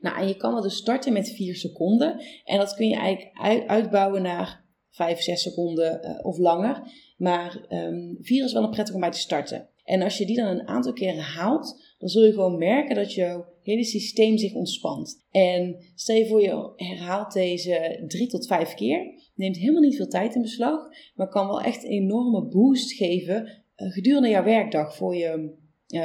Nou, 0.00 0.20
en 0.20 0.28
je 0.28 0.36
kan 0.36 0.54
dat 0.54 0.62
dus 0.62 0.76
starten 0.76 1.12
met 1.12 1.30
4 1.30 1.54
seconden. 1.54 2.20
En 2.44 2.58
dat 2.58 2.74
kun 2.74 2.88
je 2.88 2.96
eigenlijk 2.96 3.66
uitbouwen 3.66 4.22
naar 4.22 4.64
5, 4.90 5.20
6 5.20 5.42
seconden 5.42 6.00
uh, 6.04 6.24
of 6.26 6.38
langer. 6.38 6.82
Maar 7.16 7.66
um, 7.68 8.16
4 8.20 8.44
is 8.44 8.52
wel 8.52 8.62
een 8.62 8.70
prettig 8.70 8.94
om 8.94 9.00
bij 9.00 9.10
te 9.10 9.18
starten. 9.18 9.68
En 9.84 10.02
als 10.02 10.18
je 10.18 10.26
die 10.26 10.36
dan 10.36 10.46
een 10.46 10.68
aantal 10.68 10.92
keren 10.92 11.22
haalt, 11.22 11.89
dan 12.00 12.08
zul 12.08 12.24
je 12.24 12.32
gewoon 12.32 12.58
merken 12.58 12.94
dat 12.94 13.14
jouw 13.14 13.44
hele 13.62 13.84
systeem 13.84 14.38
zich 14.38 14.54
ontspant. 14.54 15.26
En 15.30 15.76
stel 15.94 16.16
je 16.16 16.26
voor 16.26 16.40
je 16.40 16.72
herhaalt 16.76 17.32
deze 17.32 18.04
3 18.06 18.26
tot 18.26 18.46
5 18.46 18.74
keer 18.74 19.30
neemt 19.34 19.56
helemaal 19.56 19.82
niet 19.82 19.96
veel 19.96 20.08
tijd 20.08 20.34
in 20.34 20.42
beslag, 20.42 20.88
maar 21.14 21.28
kan 21.28 21.46
wel 21.46 21.60
echt 21.60 21.84
een 21.84 21.90
enorme 21.90 22.48
boost 22.48 22.92
geven 22.92 23.64
uh, 23.76 23.92
gedurende 23.92 24.28
jouw 24.28 24.44
werkdag 24.44 24.96
voor 24.96 25.16
je, 25.16 25.54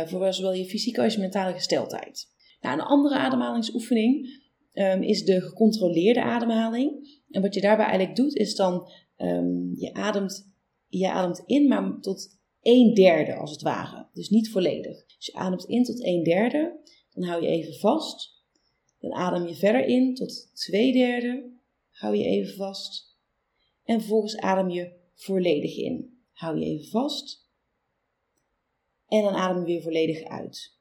voor 0.05 0.33
zowel 0.33 0.53
je 0.53 0.65
fysieke 0.65 1.01
als 1.01 1.13
je 1.13 1.19
mentale 1.19 1.53
gesteldheid. 1.53 2.27
Nou, 2.61 2.79
een 2.79 2.85
andere 2.85 3.15
ademhalingsoefening 3.15 4.41
um, 4.73 5.01
is 5.01 5.23
de 5.23 5.41
gecontroleerde 5.41 6.21
ademhaling. 6.21 7.19
En 7.29 7.41
wat 7.41 7.53
je 7.53 7.61
daarbij 7.61 7.85
eigenlijk 7.85 8.17
doet, 8.17 8.35
is 8.35 8.55
dan 8.55 8.91
um, 9.17 9.73
je, 9.75 9.93
ademt, 9.93 10.53
je 10.87 11.11
ademt 11.11 11.43
in, 11.45 11.67
maar 11.67 11.99
tot 11.99 12.39
een 12.65 12.93
derde 12.93 13.35
als 13.35 13.51
het 13.51 13.61
ware. 13.61 14.07
Dus 14.13 14.29
niet 14.29 14.49
volledig. 14.49 15.05
Dus 15.05 15.25
je 15.25 15.33
ademt 15.33 15.65
in 15.65 15.83
tot 15.83 16.03
een 16.03 16.23
derde, 16.23 16.79
dan 17.13 17.23
hou 17.23 17.41
je 17.41 17.47
even 17.47 17.73
vast. 17.73 18.43
Dan 18.99 19.13
adem 19.13 19.47
je 19.47 19.55
verder 19.55 19.85
in 19.85 20.15
tot 20.15 20.49
twee 20.53 20.93
derde, 20.93 21.51
hou 21.89 22.15
je 22.15 22.23
even 22.23 22.55
vast. 22.55 23.17
En 23.83 23.99
vervolgens 23.99 24.37
adem 24.37 24.69
je 24.69 24.93
volledig 25.13 25.77
in. 25.77 26.19
Hou 26.31 26.59
je 26.59 26.65
even 26.65 26.89
vast. 26.89 27.49
En 29.07 29.21
dan 29.21 29.33
adem 29.33 29.59
je 29.59 29.65
weer 29.65 29.81
volledig 29.81 30.23
uit. 30.23 30.77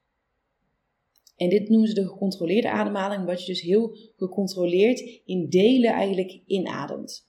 En 1.36 1.48
dit 1.48 1.68
noemen 1.68 1.88
ze 1.88 1.94
de 1.94 2.06
gecontroleerde 2.06 2.70
ademhaling, 2.70 3.24
wat 3.24 3.40
je 3.40 3.52
dus 3.52 3.60
heel 3.60 3.96
gecontroleerd 4.16 5.00
in 5.24 5.48
delen 5.48 5.90
eigenlijk 5.90 6.40
inademt. 6.46 7.28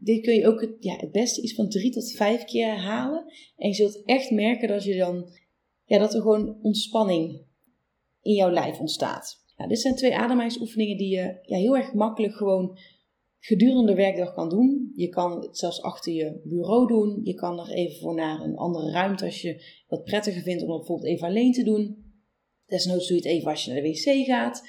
Dit 0.00 0.22
kun 0.22 0.34
je 0.34 0.46
ook 0.46 0.76
ja, 0.80 0.96
het 0.96 1.12
beste 1.12 1.42
iets 1.42 1.54
van 1.54 1.68
drie 1.68 1.90
tot 1.90 2.12
vijf 2.12 2.44
keer 2.44 2.66
herhalen. 2.66 3.24
En 3.56 3.68
je 3.68 3.74
zult 3.74 4.02
echt 4.04 4.30
merken 4.30 4.68
dat, 4.68 4.84
je 4.84 4.96
dan, 4.96 5.30
ja, 5.84 5.98
dat 5.98 6.14
er 6.14 6.20
gewoon 6.20 6.58
ontspanning 6.62 7.46
in 8.22 8.34
jouw 8.34 8.50
lijf 8.50 8.78
ontstaat. 8.78 9.44
Nou, 9.56 9.68
dit 9.68 9.80
zijn 9.80 9.94
twee 9.94 10.16
ademhalingsoefeningen 10.16 10.96
die 10.96 11.08
je 11.08 11.38
ja, 11.42 11.56
heel 11.56 11.76
erg 11.76 11.92
makkelijk 11.92 12.34
gewoon 12.34 12.78
gedurende 13.38 13.86
de 13.86 13.94
werkdag 13.94 14.34
kan 14.34 14.48
doen. 14.48 14.92
Je 14.94 15.08
kan 15.08 15.40
het 15.40 15.58
zelfs 15.58 15.82
achter 15.82 16.12
je 16.12 16.40
bureau 16.44 16.86
doen. 16.86 17.20
Je 17.24 17.34
kan 17.34 17.58
er 17.58 17.70
even 17.70 18.00
voor 18.00 18.14
naar 18.14 18.40
een 18.40 18.56
andere 18.56 18.90
ruimte 18.90 19.24
als 19.24 19.42
je 19.42 19.82
dat 19.88 20.04
prettiger 20.04 20.42
vindt 20.42 20.62
om 20.62 20.68
het 20.68 20.78
bijvoorbeeld 20.78 21.08
even 21.08 21.26
alleen 21.26 21.52
te 21.52 21.64
doen. 21.64 22.06
Desnoods 22.66 23.08
doe 23.08 23.16
je 23.16 23.22
het 23.22 23.32
even 23.32 23.50
als 23.50 23.64
je 23.64 23.72
naar 23.72 23.82
de 23.82 23.88
wc 23.88 24.26
gaat. 24.26 24.62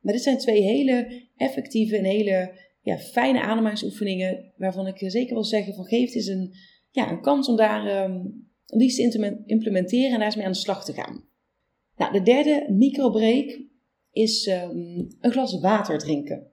Maar 0.00 0.12
dit 0.12 0.22
zijn 0.22 0.38
twee 0.38 0.62
hele 0.62 1.22
effectieve 1.36 1.96
en 1.96 2.04
hele 2.04 2.70
ja, 2.82 2.98
fijne 2.98 3.40
ademhalingsoefeningen. 3.40 4.52
Waarvan 4.56 4.86
ik 4.86 5.10
zeker 5.10 5.34
wil 5.34 5.44
zeggen 5.44 5.74
van 5.74 5.84
geef 5.84 6.06
het 6.06 6.14
eens 6.14 6.26
een, 6.26 6.54
ja, 6.90 7.10
een 7.10 7.22
kans 7.22 7.48
om 7.48 7.56
daar 7.56 8.04
um, 8.04 8.46
die 8.66 9.10
te 9.10 9.42
implementeren 9.46 10.10
en 10.10 10.16
daar 10.16 10.26
eens 10.26 10.36
mee 10.36 10.46
aan 10.46 10.52
de 10.52 10.58
slag 10.58 10.84
te 10.84 10.92
gaan. 10.92 11.24
Nou, 11.96 12.12
de 12.12 12.22
derde 12.22 12.66
microbreak 12.70 13.60
is 14.12 14.46
um, 14.46 15.08
een 15.20 15.30
glas 15.30 15.60
water 15.60 15.98
drinken. 15.98 16.50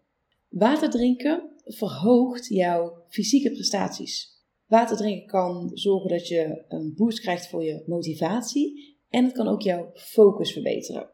Water 0.49 0.89
drinken 0.89 1.49
verhoogt 1.65 2.47
jouw 2.47 3.03
fysieke 3.07 3.51
prestaties. 3.51 4.37
Water 4.67 4.97
drinken 4.97 5.27
kan 5.27 5.71
zorgen 5.73 6.09
dat 6.09 6.27
je 6.27 6.63
een 6.67 6.93
boost 6.95 7.19
krijgt 7.19 7.47
voor 7.47 7.63
je 7.63 7.83
motivatie 7.85 8.97
en 9.09 9.23
het 9.23 9.33
kan 9.33 9.47
ook 9.47 9.61
jouw 9.61 9.91
focus 9.93 10.51
verbeteren. 10.51 11.09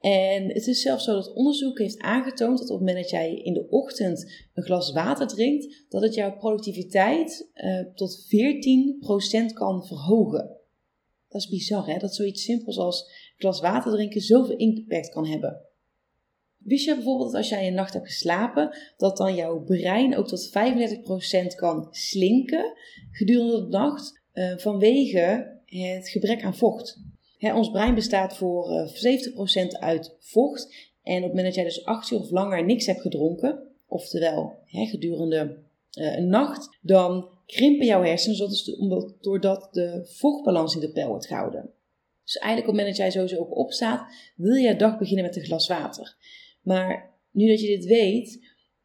En 0.00 0.48
het 0.48 0.66
is 0.66 0.82
zelfs 0.82 1.04
zo 1.04 1.12
dat 1.12 1.34
onderzoek 1.34 1.78
heeft 1.78 1.98
aangetoond 1.98 2.58
dat 2.58 2.70
op 2.70 2.78
het 2.78 2.86
moment 2.86 2.96
dat 3.02 3.10
jij 3.10 3.34
in 3.34 3.52
de 3.52 3.68
ochtend 3.68 4.32
een 4.54 4.62
glas 4.62 4.92
water 4.92 5.26
drinkt, 5.26 5.84
dat 5.88 6.02
het 6.02 6.14
jouw 6.14 6.36
productiviteit 6.36 7.50
uh, 7.54 7.80
tot 7.94 8.26
14% 9.50 9.52
kan 9.52 9.86
verhogen. 9.86 10.56
Dat 11.28 11.40
is 11.40 11.48
bizar 11.48 11.86
hè, 11.86 11.98
dat 11.98 12.14
zoiets 12.14 12.42
simpels 12.42 12.78
als 12.78 13.00
een 13.00 13.34
glas 13.36 13.60
water 13.60 13.92
drinken 13.92 14.20
zoveel 14.20 14.56
impact 14.56 15.08
kan 15.08 15.26
hebben. 15.26 15.60
Wist 16.58 16.84
je 16.84 16.94
bijvoorbeeld 16.94 17.30
dat 17.30 17.40
als 17.40 17.48
jij 17.48 17.66
een 17.66 17.74
nacht 17.74 17.92
hebt 17.92 18.06
geslapen, 18.06 18.76
dat 18.96 19.16
dan 19.16 19.34
jouw 19.34 19.62
brein 19.64 20.16
ook 20.16 20.28
tot 20.28 20.48
35% 20.48 21.54
kan 21.56 21.86
slinken 21.90 22.72
gedurende 23.10 23.60
de 23.62 23.68
nacht 23.68 24.22
uh, 24.32 24.58
vanwege 24.58 25.56
het 25.66 26.08
gebrek 26.08 26.42
aan 26.42 26.56
vocht? 26.56 27.00
Ons 27.40 27.70
brein 27.70 27.94
bestaat 27.94 28.36
voor 28.36 28.88
70% 28.88 28.92
eh, 28.92 29.80
uit 29.80 30.16
vocht. 30.18 30.74
En 31.02 31.16
op 31.16 31.22
het 31.22 31.28
moment 31.28 31.46
dat 31.46 31.54
jij 31.54 31.64
dus 31.64 31.84
8 31.84 32.10
uur 32.10 32.18
of 32.18 32.30
langer 32.30 32.64
niks 32.64 32.86
hebt 32.86 33.00
gedronken, 33.00 33.62
oftewel 33.86 34.58
gedurende 34.66 35.56
uh, 35.98 36.16
een 36.16 36.28
nacht, 36.28 36.78
dan 36.80 37.28
krimpen 37.46 37.86
jouw 37.86 38.02
hersenen 38.02 38.36
doordat 39.20 39.68
de 39.72 40.00
vochtbalans 40.04 40.74
in 40.74 40.80
de 40.80 40.92
peil 40.92 41.08
wordt 41.08 41.26
gehouden. 41.26 41.70
Dus 42.24 42.36
eigenlijk 42.36 42.70
op 42.70 42.76
het 42.76 42.84
moment 42.84 42.96
dat 42.96 42.96
jij 42.96 43.10
sowieso 43.10 43.40
ook 43.40 43.56
opstaat, 43.56 44.12
wil 44.36 44.54
je 44.54 44.76
dag 44.76 44.98
beginnen 44.98 45.24
met 45.24 45.36
een 45.36 45.44
glas 45.44 45.68
water. 45.68 46.16
Maar 46.62 47.18
nu 47.30 47.48
dat 47.48 47.60
je 47.60 47.66
dit 47.66 47.84
weet, 47.84 48.32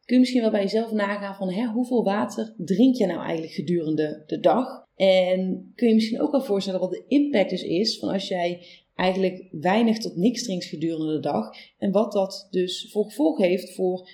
kun 0.05 0.15
je 0.15 0.19
misschien 0.19 0.41
wel 0.41 0.51
bij 0.51 0.61
jezelf 0.61 0.91
nagaan 0.91 1.35
van 1.35 1.51
hè, 1.51 1.65
hoeveel 1.65 2.03
water 2.03 2.53
drink 2.57 2.95
je 2.95 3.05
nou 3.05 3.21
eigenlijk 3.21 3.53
gedurende 3.53 4.23
de 4.27 4.39
dag? 4.39 4.82
En 4.95 5.71
kun 5.75 5.87
je 5.87 5.93
misschien 5.93 6.21
ook 6.21 6.31
wel 6.31 6.43
voorstellen 6.43 6.79
wat 6.79 6.91
de 6.91 7.03
impact 7.07 7.49
dus 7.49 7.63
is 7.63 7.99
van 7.99 8.09
als 8.09 8.27
jij 8.27 8.65
eigenlijk 8.95 9.47
weinig 9.51 9.97
tot 9.97 10.15
niks 10.15 10.43
drinkt 10.43 10.65
gedurende 10.65 11.13
de 11.13 11.19
dag. 11.19 11.49
En 11.77 11.91
wat 11.91 12.11
dat 12.11 12.47
dus 12.51 12.89
voor 12.91 13.05
gevolg 13.05 13.37
heeft 13.37 13.73
voor 13.73 14.09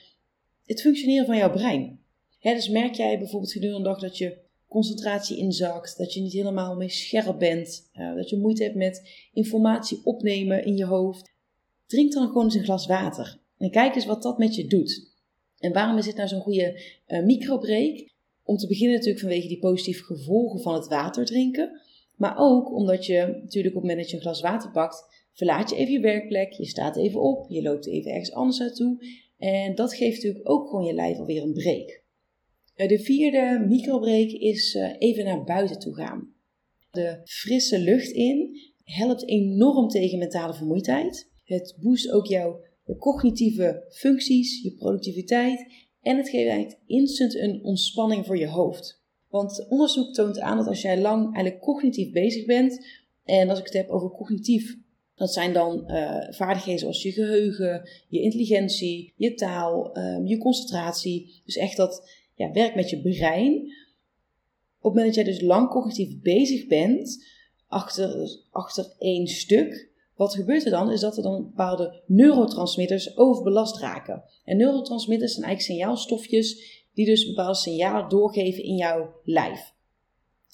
het 0.65 0.81
functioneren 0.81 1.25
van 1.25 1.37
jouw 1.37 1.51
brein. 1.51 1.99
dus 2.41 2.69
merk 2.69 2.93
jij 2.93 3.17
bijvoorbeeld 3.17 3.51
gedurende 3.51 3.83
de 3.83 3.89
dag 3.89 3.99
dat 3.99 4.17
je 4.17 4.37
concentratie 4.67 5.37
inzakt, 5.37 5.97
dat 5.97 6.13
je 6.13 6.21
niet 6.21 6.33
helemaal 6.33 6.75
mee 6.75 6.89
scherp 6.89 7.39
bent, 7.39 7.89
uh, 7.93 8.15
dat 8.15 8.29
je 8.29 8.37
moeite 8.37 8.63
hebt 8.63 8.75
met 8.75 9.09
informatie 9.33 10.01
opnemen 10.03 10.65
in 10.65 10.77
je 10.77 10.85
hoofd. 10.85 11.31
Drink 11.87 12.13
dan 12.13 12.27
gewoon 12.27 12.43
eens 12.43 12.55
een 12.55 12.63
glas 12.63 12.87
water. 12.87 13.39
En 13.57 13.71
kijk 13.71 13.95
eens 13.95 14.05
wat 14.05 14.23
dat 14.23 14.37
met 14.37 14.55
je 14.55 14.67
doet. 14.67 15.07
En 15.59 15.73
waarom 15.73 15.97
is 15.97 16.05
dit 16.05 16.15
nou 16.15 16.27
zo'n 16.27 16.41
goede 16.41 16.81
uh, 17.07 17.23
microbreak? 17.23 18.07
Om 18.49 18.57
te 18.57 18.67
beginnen 18.67 18.95
natuurlijk 18.95 19.21
vanwege 19.21 19.47
die 19.47 19.59
positieve 19.59 20.03
gevolgen 20.03 20.59
van 20.59 20.73
het 20.73 20.87
water 20.87 21.25
drinken. 21.25 21.81
Maar 22.15 22.37
ook 22.37 22.73
omdat 22.73 23.05
je 23.05 23.39
natuurlijk 23.41 23.75
op 23.75 23.81
het 23.81 23.91
moment 23.91 23.97
dat 23.97 24.09
je 24.09 24.15
een 24.15 24.21
glas 24.21 24.41
water 24.41 24.71
pakt, 24.71 25.03
verlaat 25.33 25.69
je 25.69 25.75
even 25.75 25.93
je 25.93 25.99
werkplek, 25.99 26.51
je 26.51 26.65
staat 26.65 26.97
even 26.97 27.21
op, 27.21 27.49
je 27.49 27.61
loopt 27.61 27.87
even 27.87 28.11
ergens 28.11 28.31
anders 28.31 28.57
naartoe. 28.57 29.05
En 29.37 29.75
dat 29.75 29.93
geeft 29.93 30.15
natuurlijk 30.15 30.49
ook 30.49 30.69
gewoon 30.69 30.85
je 30.85 30.93
lijf 30.93 31.17
alweer 31.17 31.43
een 31.43 31.53
break. 31.53 32.03
Eh, 32.75 32.87
de 32.87 32.99
vierde 32.99 33.65
microbreak 33.67 34.29
is 34.29 34.75
eh, 34.75 34.95
even 34.97 35.23
naar 35.23 35.43
buiten 35.43 35.79
toe 35.79 35.95
gaan. 35.95 36.33
De 36.91 37.19
frisse 37.23 37.79
lucht 37.79 38.09
in 38.09 38.59
helpt 38.83 39.27
enorm 39.27 39.87
tegen 39.87 40.19
mentale 40.19 40.53
vermoeidheid. 40.53 41.31
Het 41.43 41.77
boost 41.81 42.11
ook 42.11 42.25
jouw 42.25 42.61
cognitieve 42.97 43.85
functies, 43.89 44.61
je 44.61 44.73
productiviteit 44.73 45.88
en 46.01 46.17
het 46.17 46.29
geeft 46.29 46.49
eigenlijk 46.49 46.79
instant 46.85 47.35
een 47.35 47.63
ontspanning 47.63 48.25
voor 48.25 48.37
je 48.37 48.47
hoofd. 48.47 49.01
Want 49.29 49.65
onderzoek 49.69 50.13
toont 50.13 50.39
aan 50.39 50.57
dat 50.57 50.67
als 50.67 50.81
jij 50.81 51.01
lang 51.01 51.23
eigenlijk 51.23 51.63
cognitief 51.63 52.11
bezig 52.11 52.45
bent, 52.45 52.85
en 53.23 53.49
als 53.49 53.59
ik 53.59 53.65
het 53.65 53.73
heb 53.73 53.89
over 53.89 54.09
cognitief, 54.09 54.77
dat 55.15 55.33
zijn 55.33 55.53
dan 55.53 55.83
uh, 55.87 56.27
vaardigheden 56.29 56.79
zoals 56.79 57.03
je 57.03 57.11
geheugen, 57.11 57.89
je 58.07 58.21
intelligentie, 58.21 59.13
je 59.15 59.33
taal, 59.33 59.97
um, 59.97 60.25
je 60.25 60.37
concentratie. 60.37 61.41
Dus 61.45 61.55
echt 61.55 61.77
dat 61.77 62.09
ja, 62.35 62.51
werk 62.51 62.75
met 62.75 62.89
je 62.89 63.01
brein. 63.01 63.53
Op 64.81 64.83
het 64.83 64.93
moment 64.93 65.05
dat 65.05 65.15
jij 65.15 65.23
dus 65.23 65.41
lang 65.41 65.69
cognitief 65.69 66.21
bezig 66.21 66.67
bent, 66.67 67.25
achter, 67.67 68.39
achter 68.51 68.93
één 68.97 69.27
stuk, 69.27 69.88
wat 70.19 70.35
gebeurt 70.35 70.65
er 70.65 70.71
dan? 70.71 70.91
Is 70.91 70.99
dat 70.99 71.17
er 71.17 71.23
dan 71.23 71.43
bepaalde 71.43 72.01
neurotransmitters 72.05 73.17
overbelast 73.17 73.77
raken. 73.77 74.23
En 74.43 74.57
neurotransmitters 74.57 75.33
zijn 75.33 75.45
eigenlijk 75.45 75.77
signaalstofjes 75.77 76.83
die 76.93 77.05
dus 77.05 77.21
een 77.21 77.35
bepaald 77.35 77.57
signaal 77.57 78.09
doorgeven 78.09 78.63
in 78.63 78.75
jouw 78.75 79.13
lijf. 79.23 79.73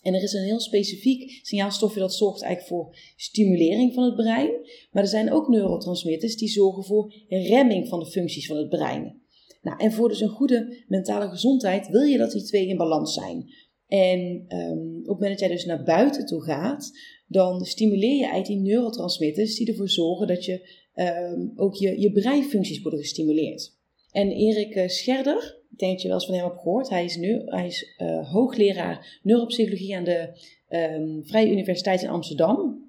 En 0.02 0.14
er 0.14 0.24
is 0.24 0.34
een 0.34 0.44
heel 0.44 0.60
specifiek 0.60 1.40
signaalstofje 1.42 2.00
dat 2.00 2.14
zorgt 2.14 2.42
eigenlijk 2.42 2.74
voor 2.74 2.96
stimulering 3.16 3.94
van 3.94 4.04
het 4.04 4.16
brein. 4.16 4.52
Maar 4.92 5.04
er 5.04 5.10
zijn 5.10 5.32
ook 5.32 5.48
neurotransmitters 5.48 6.36
die 6.36 6.50
zorgen 6.50 6.84
voor 6.84 7.14
remming 7.28 7.88
van 7.88 8.00
de 8.00 8.12
functies 8.12 8.48
van 8.48 8.58
het 8.58 8.70
brein. 8.70 9.22
Nou, 9.62 9.80
en 9.80 9.92
voor 9.92 10.10
dus 10.10 10.22
een 10.22 10.30
goede 10.30 10.84
mentale 10.88 11.30
gezondheid 11.30 11.88
wil 11.88 12.02
je 12.02 12.18
dat 12.18 12.32
die 12.32 12.44
twee 12.44 12.68
in 12.68 12.78
balans 12.78 13.14
zijn. 13.14 13.54
En 13.88 14.46
um, 14.48 14.98
op 14.98 15.08
het 15.08 15.08
moment 15.08 15.30
dat 15.30 15.40
jij 15.40 15.50
dus 15.50 15.66
naar 15.66 15.84
buiten 15.84 16.26
toe 16.26 16.44
gaat, 16.44 16.92
dan 17.28 17.66
stimuleer 17.66 18.16
je 18.16 18.28
eigenlijk 18.28 18.48
die 18.48 18.72
neurotransmitters 18.72 19.56
die 19.56 19.68
ervoor 19.68 19.90
zorgen 19.90 20.28
dat 20.28 20.46
je 20.46 20.84
um, 20.96 21.54
ook 21.56 21.76
je, 21.76 22.00
je 22.00 22.12
breinfuncties 22.12 22.82
worden 22.82 23.00
gestimuleerd. 23.00 23.74
En 24.12 24.32
Erik 24.32 24.76
eh, 24.76 24.88
Scherder, 24.88 25.62
ik 25.72 25.80
denk 25.80 25.92
dat 25.92 26.02
je 26.02 26.08
wel 26.08 26.18
eens 26.18 26.26
van 26.26 26.36
hem 26.36 26.44
hebt 26.44 26.60
gehoord, 26.60 26.90
hij 26.90 27.04
is, 27.04 27.16
nu, 27.16 27.42
hij 27.46 27.66
is 27.66 27.96
uh, 27.98 28.32
hoogleraar 28.32 29.20
neuropsychologie 29.24 29.96
aan 29.96 30.04
de 30.04 30.30
um, 30.70 31.26
Vrije 31.26 31.52
Universiteit 31.52 32.02
in 32.02 32.10
Amsterdam. 32.10 32.84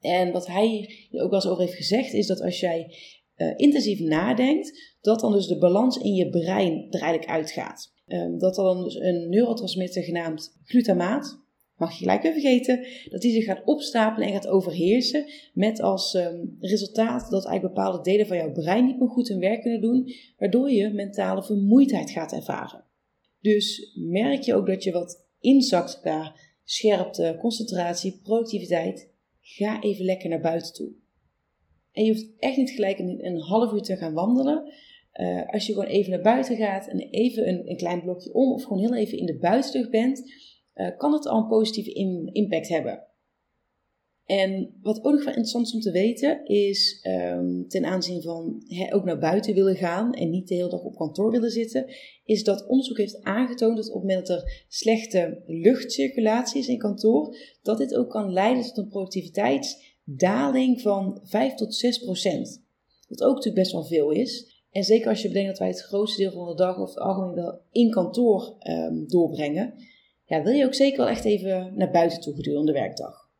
En 0.00 0.32
wat 0.32 0.46
hij 0.46 0.90
ook 1.10 1.30
wel 1.30 1.34
eens 1.34 1.46
over 1.46 1.62
heeft 1.62 1.76
gezegd, 1.76 2.12
is 2.12 2.26
dat 2.26 2.42
als 2.42 2.60
jij 2.60 2.94
uh, 3.36 3.52
intensief 3.56 4.00
nadenkt, 4.00 4.96
dat 5.00 5.20
dan 5.20 5.32
dus 5.32 5.46
de 5.46 5.58
balans 5.58 5.96
in 5.96 6.14
je 6.14 6.28
brein 6.28 6.86
er 6.90 7.00
eigenlijk 7.00 7.30
uitgaat. 7.30 7.92
Um, 8.06 8.38
dat 8.38 8.54
dan 8.54 8.84
dus 8.84 8.94
een 8.94 9.28
neurotransmitter 9.28 10.02
genaamd 10.02 10.58
glutamaat, 10.64 11.40
mag 11.78 11.92
je 11.92 11.98
gelijk 11.98 12.22
weer 12.22 12.32
vergeten, 12.32 12.86
dat 13.10 13.20
die 13.20 13.32
zich 13.32 13.44
gaat 13.44 13.64
opstapelen 13.64 14.28
en 14.28 14.34
gaat 14.34 14.48
overheersen. 14.48 15.24
Met 15.52 15.80
als 15.80 16.14
um, 16.14 16.56
resultaat 16.60 17.30
dat 17.30 17.46
eigenlijk 17.46 17.74
bepaalde 17.74 18.02
delen 18.02 18.26
van 18.26 18.36
jouw 18.36 18.52
brein 18.52 18.86
niet 18.86 18.98
meer 18.98 19.08
goed 19.08 19.28
hun 19.28 19.40
werk 19.40 19.62
kunnen 19.62 19.80
doen, 19.80 20.12
waardoor 20.38 20.70
je 20.70 20.88
mentale 20.88 21.42
vermoeidheid 21.42 22.10
gaat 22.10 22.32
ervaren. 22.32 22.84
Dus 23.40 23.92
merk 23.94 24.42
je 24.42 24.54
ook 24.54 24.66
dat 24.66 24.82
je 24.82 24.92
wat 24.92 25.26
inzakt 25.40 26.00
qua 26.00 26.34
scherpte, 26.64 27.36
concentratie, 27.40 28.20
productiviteit, 28.22 29.10
ga 29.40 29.82
even 29.82 30.04
lekker 30.04 30.28
naar 30.28 30.40
buiten 30.40 30.72
toe. 30.72 30.90
En 31.92 32.04
je 32.04 32.12
hoeft 32.12 32.28
echt 32.38 32.56
niet 32.56 32.70
gelijk 32.70 32.98
een, 32.98 33.26
een 33.26 33.40
half 33.40 33.72
uur 33.72 33.82
te 33.82 33.96
gaan 33.96 34.12
wandelen. 34.12 34.72
Uh, 35.14 35.52
als 35.52 35.66
je 35.66 35.72
gewoon 35.72 35.88
even 35.88 36.10
naar 36.10 36.20
buiten 36.20 36.56
gaat 36.56 36.88
en 36.88 36.98
even 36.98 37.48
een, 37.48 37.70
een, 37.70 37.76
klein 37.76 38.02
blokje 38.02 38.34
om 38.34 38.52
of 38.52 38.62
gewoon 38.62 38.78
heel 38.78 38.94
even 38.94 39.18
in 39.18 39.26
de 39.26 39.38
buitenlucht 39.38 39.90
bent, 39.90 40.32
uh, 40.78 40.96
kan 40.96 41.12
het 41.12 41.26
al 41.26 41.38
een 41.38 41.48
positieve 41.48 41.92
impact 42.32 42.68
hebben. 42.68 43.06
En 44.28 44.78
wat 44.82 45.04
ook 45.04 45.12
nog 45.12 45.24
wel 45.24 45.26
interessant 45.26 45.66
is 45.66 45.74
om 45.74 45.80
te 45.80 45.90
weten, 45.90 46.46
is 46.46 47.06
um, 47.06 47.68
ten 47.68 47.84
aanzien 47.84 48.22
van 48.22 48.62
ook 48.90 49.04
naar 49.04 49.18
buiten 49.18 49.54
willen 49.54 49.76
gaan 49.76 50.12
en 50.12 50.30
niet 50.30 50.48
de 50.48 50.54
hele 50.54 50.68
dag 50.68 50.82
op 50.82 50.96
kantoor 50.96 51.30
willen 51.30 51.50
zitten, 51.50 51.86
is 52.24 52.44
dat 52.44 52.66
onderzoek 52.66 52.96
heeft 52.96 53.22
aangetoond 53.22 53.76
dat 53.76 53.86
op 53.88 53.92
het 53.92 54.02
moment 54.02 54.26
dat 54.26 54.42
er 54.42 54.64
slechte 54.68 55.42
luchtcirculatie 55.46 56.60
is 56.60 56.68
in 56.68 56.78
kantoor, 56.78 57.36
dat 57.62 57.78
dit 57.78 57.94
ook 57.94 58.10
kan 58.10 58.32
leiden 58.32 58.62
tot 58.62 58.76
een 58.76 58.88
productiviteitsdaling 58.88 60.80
van 60.80 61.20
5 61.24 61.54
tot 61.54 61.74
6 61.74 61.98
procent. 61.98 62.62
Wat 63.08 63.22
ook 63.22 63.34
natuurlijk 63.34 63.62
best 63.62 63.72
wel 63.72 63.84
veel 63.84 64.10
is. 64.10 64.62
En 64.70 64.84
zeker 64.84 65.08
als 65.08 65.22
je 65.22 65.28
bedenkt 65.28 65.48
dat 65.48 65.58
wij 65.58 65.68
het 65.68 65.80
grootste 65.80 66.22
deel 66.22 66.32
van 66.32 66.48
de 66.48 66.54
dag 66.54 66.78
of 66.78 66.88
het 66.88 66.98
algemeen 66.98 67.34
wel 67.34 67.60
in 67.72 67.90
kantoor 67.90 68.56
um, 68.70 69.08
doorbrengen, 69.08 69.74
ja, 70.28 70.42
wil 70.42 70.52
je 70.52 70.64
ook 70.64 70.74
zeker 70.74 70.98
wel 70.98 71.08
echt 71.08 71.24
even 71.24 71.72
naar 71.76 71.90
buiten 71.90 72.20
toe 72.20 72.34
gedurende 72.34 72.72
de 72.72 72.78
werkdag. 72.78 73.30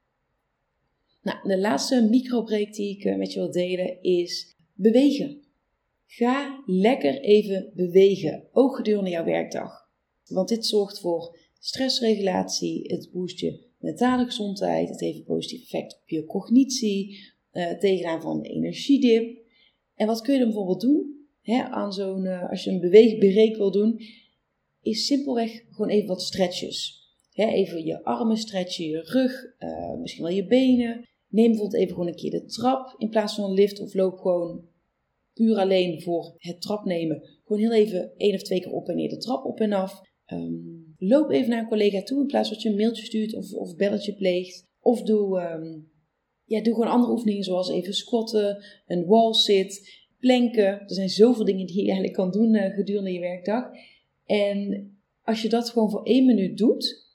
Nou, 1.22 1.48
de 1.48 1.58
laatste 1.58 2.06
microbreak 2.10 2.72
die 2.72 2.96
ik 2.96 3.04
eh, 3.04 3.16
met 3.16 3.32
je 3.32 3.38
wil 3.38 3.50
delen 3.50 4.02
is 4.02 4.56
bewegen. 4.74 5.42
Ga 6.06 6.62
lekker 6.66 7.20
even 7.20 7.70
bewegen, 7.74 8.48
ook 8.52 8.76
gedurende 8.76 9.10
jouw 9.10 9.24
werkdag. 9.24 9.88
Want 10.24 10.48
dit 10.48 10.66
zorgt 10.66 11.00
voor 11.00 11.38
stressregulatie, 11.58 12.92
het 12.92 13.10
boost 13.12 13.40
je 13.40 13.66
mentale 13.78 14.24
gezondheid, 14.24 14.88
het 14.88 15.00
heeft 15.00 15.18
een 15.18 15.24
positief 15.24 15.62
effect 15.62 15.94
op 16.02 16.08
je 16.08 16.24
cognitie, 16.24 17.18
uh, 17.52 17.70
tegenaan 17.70 18.22
van 18.22 18.42
energiedip. 18.42 19.38
En 19.94 20.06
wat 20.06 20.20
kun 20.20 20.32
je 20.32 20.38
dan 20.38 20.48
bijvoorbeeld 20.48 20.80
doen? 20.80 21.26
Hè, 21.42 21.62
aan 21.62 21.92
zo'n, 21.92 22.24
uh, 22.24 22.50
als 22.50 22.64
je 22.64 22.70
een 22.70 22.80
beweegbreak 22.80 23.56
wil 23.56 23.70
doen, 23.70 24.00
is 24.90 25.06
simpelweg 25.06 25.64
gewoon 25.70 25.90
even 25.90 26.08
wat 26.08 26.22
stretches. 26.22 26.96
Even 27.32 27.84
je 27.84 28.04
armen 28.04 28.36
stretchen, 28.36 28.86
je 28.86 29.00
rug, 29.00 29.44
uh, 29.58 30.00
misschien 30.00 30.22
wel 30.24 30.32
je 30.32 30.46
benen. 30.46 31.08
Neem 31.28 31.48
bijvoorbeeld 31.48 31.82
even 31.82 31.92
gewoon 31.92 32.08
een 32.08 32.16
keer 32.16 32.30
de 32.30 32.44
trap 32.44 32.94
in 32.98 33.08
plaats 33.08 33.34
van 33.34 33.44
een 33.44 33.54
lift 33.54 33.80
of 33.80 33.94
loop 33.94 34.18
gewoon 34.18 34.64
puur 35.32 35.56
alleen 35.56 36.02
voor 36.02 36.34
het 36.36 36.60
trap 36.60 36.84
nemen. 36.84 37.22
Gewoon 37.44 37.62
heel 37.62 37.72
even 37.72 38.12
één 38.16 38.34
of 38.34 38.42
twee 38.42 38.60
keer 38.60 38.72
op 38.72 38.88
en 38.88 38.96
neer 38.96 39.08
de 39.08 39.16
trap 39.16 39.44
op 39.44 39.60
en 39.60 39.72
af. 39.72 40.00
Um, 40.32 40.94
loop 40.98 41.30
even 41.30 41.50
naar 41.50 41.58
een 41.58 41.68
collega 41.68 42.02
toe 42.02 42.20
in 42.20 42.26
plaats 42.26 42.50
dat 42.50 42.62
je 42.62 42.68
een 42.68 42.76
mailtje 42.76 43.04
stuurt 43.04 43.34
of, 43.34 43.52
of 43.52 43.76
belletje 43.76 44.14
pleegt. 44.14 44.66
Of 44.80 45.02
doe, 45.02 45.40
um, 45.40 45.90
ja, 46.44 46.62
doe 46.62 46.74
gewoon 46.74 46.90
andere 46.90 47.12
oefeningen 47.12 47.44
zoals 47.44 47.70
even 47.70 47.94
squatten, 47.94 48.64
een 48.86 49.06
wall 49.06 49.32
sit, 49.32 50.06
planken. 50.18 50.80
Er 50.80 50.94
zijn 50.94 51.08
zoveel 51.08 51.44
dingen 51.44 51.66
die 51.66 51.76
je 51.76 51.82
eigenlijk 51.82 52.14
kan 52.14 52.30
doen 52.30 52.54
uh, 52.54 52.74
gedurende 52.74 53.12
je 53.12 53.20
werkdag. 53.20 53.64
En 54.28 54.90
als 55.22 55.42
je 55.42 55.48
dat 55.48 55.70
gewoon 55.70 55.90
voor 55.90 56.02
één 56.02 56.26
minuut 56.26 56.58
doet, 56.58 57.06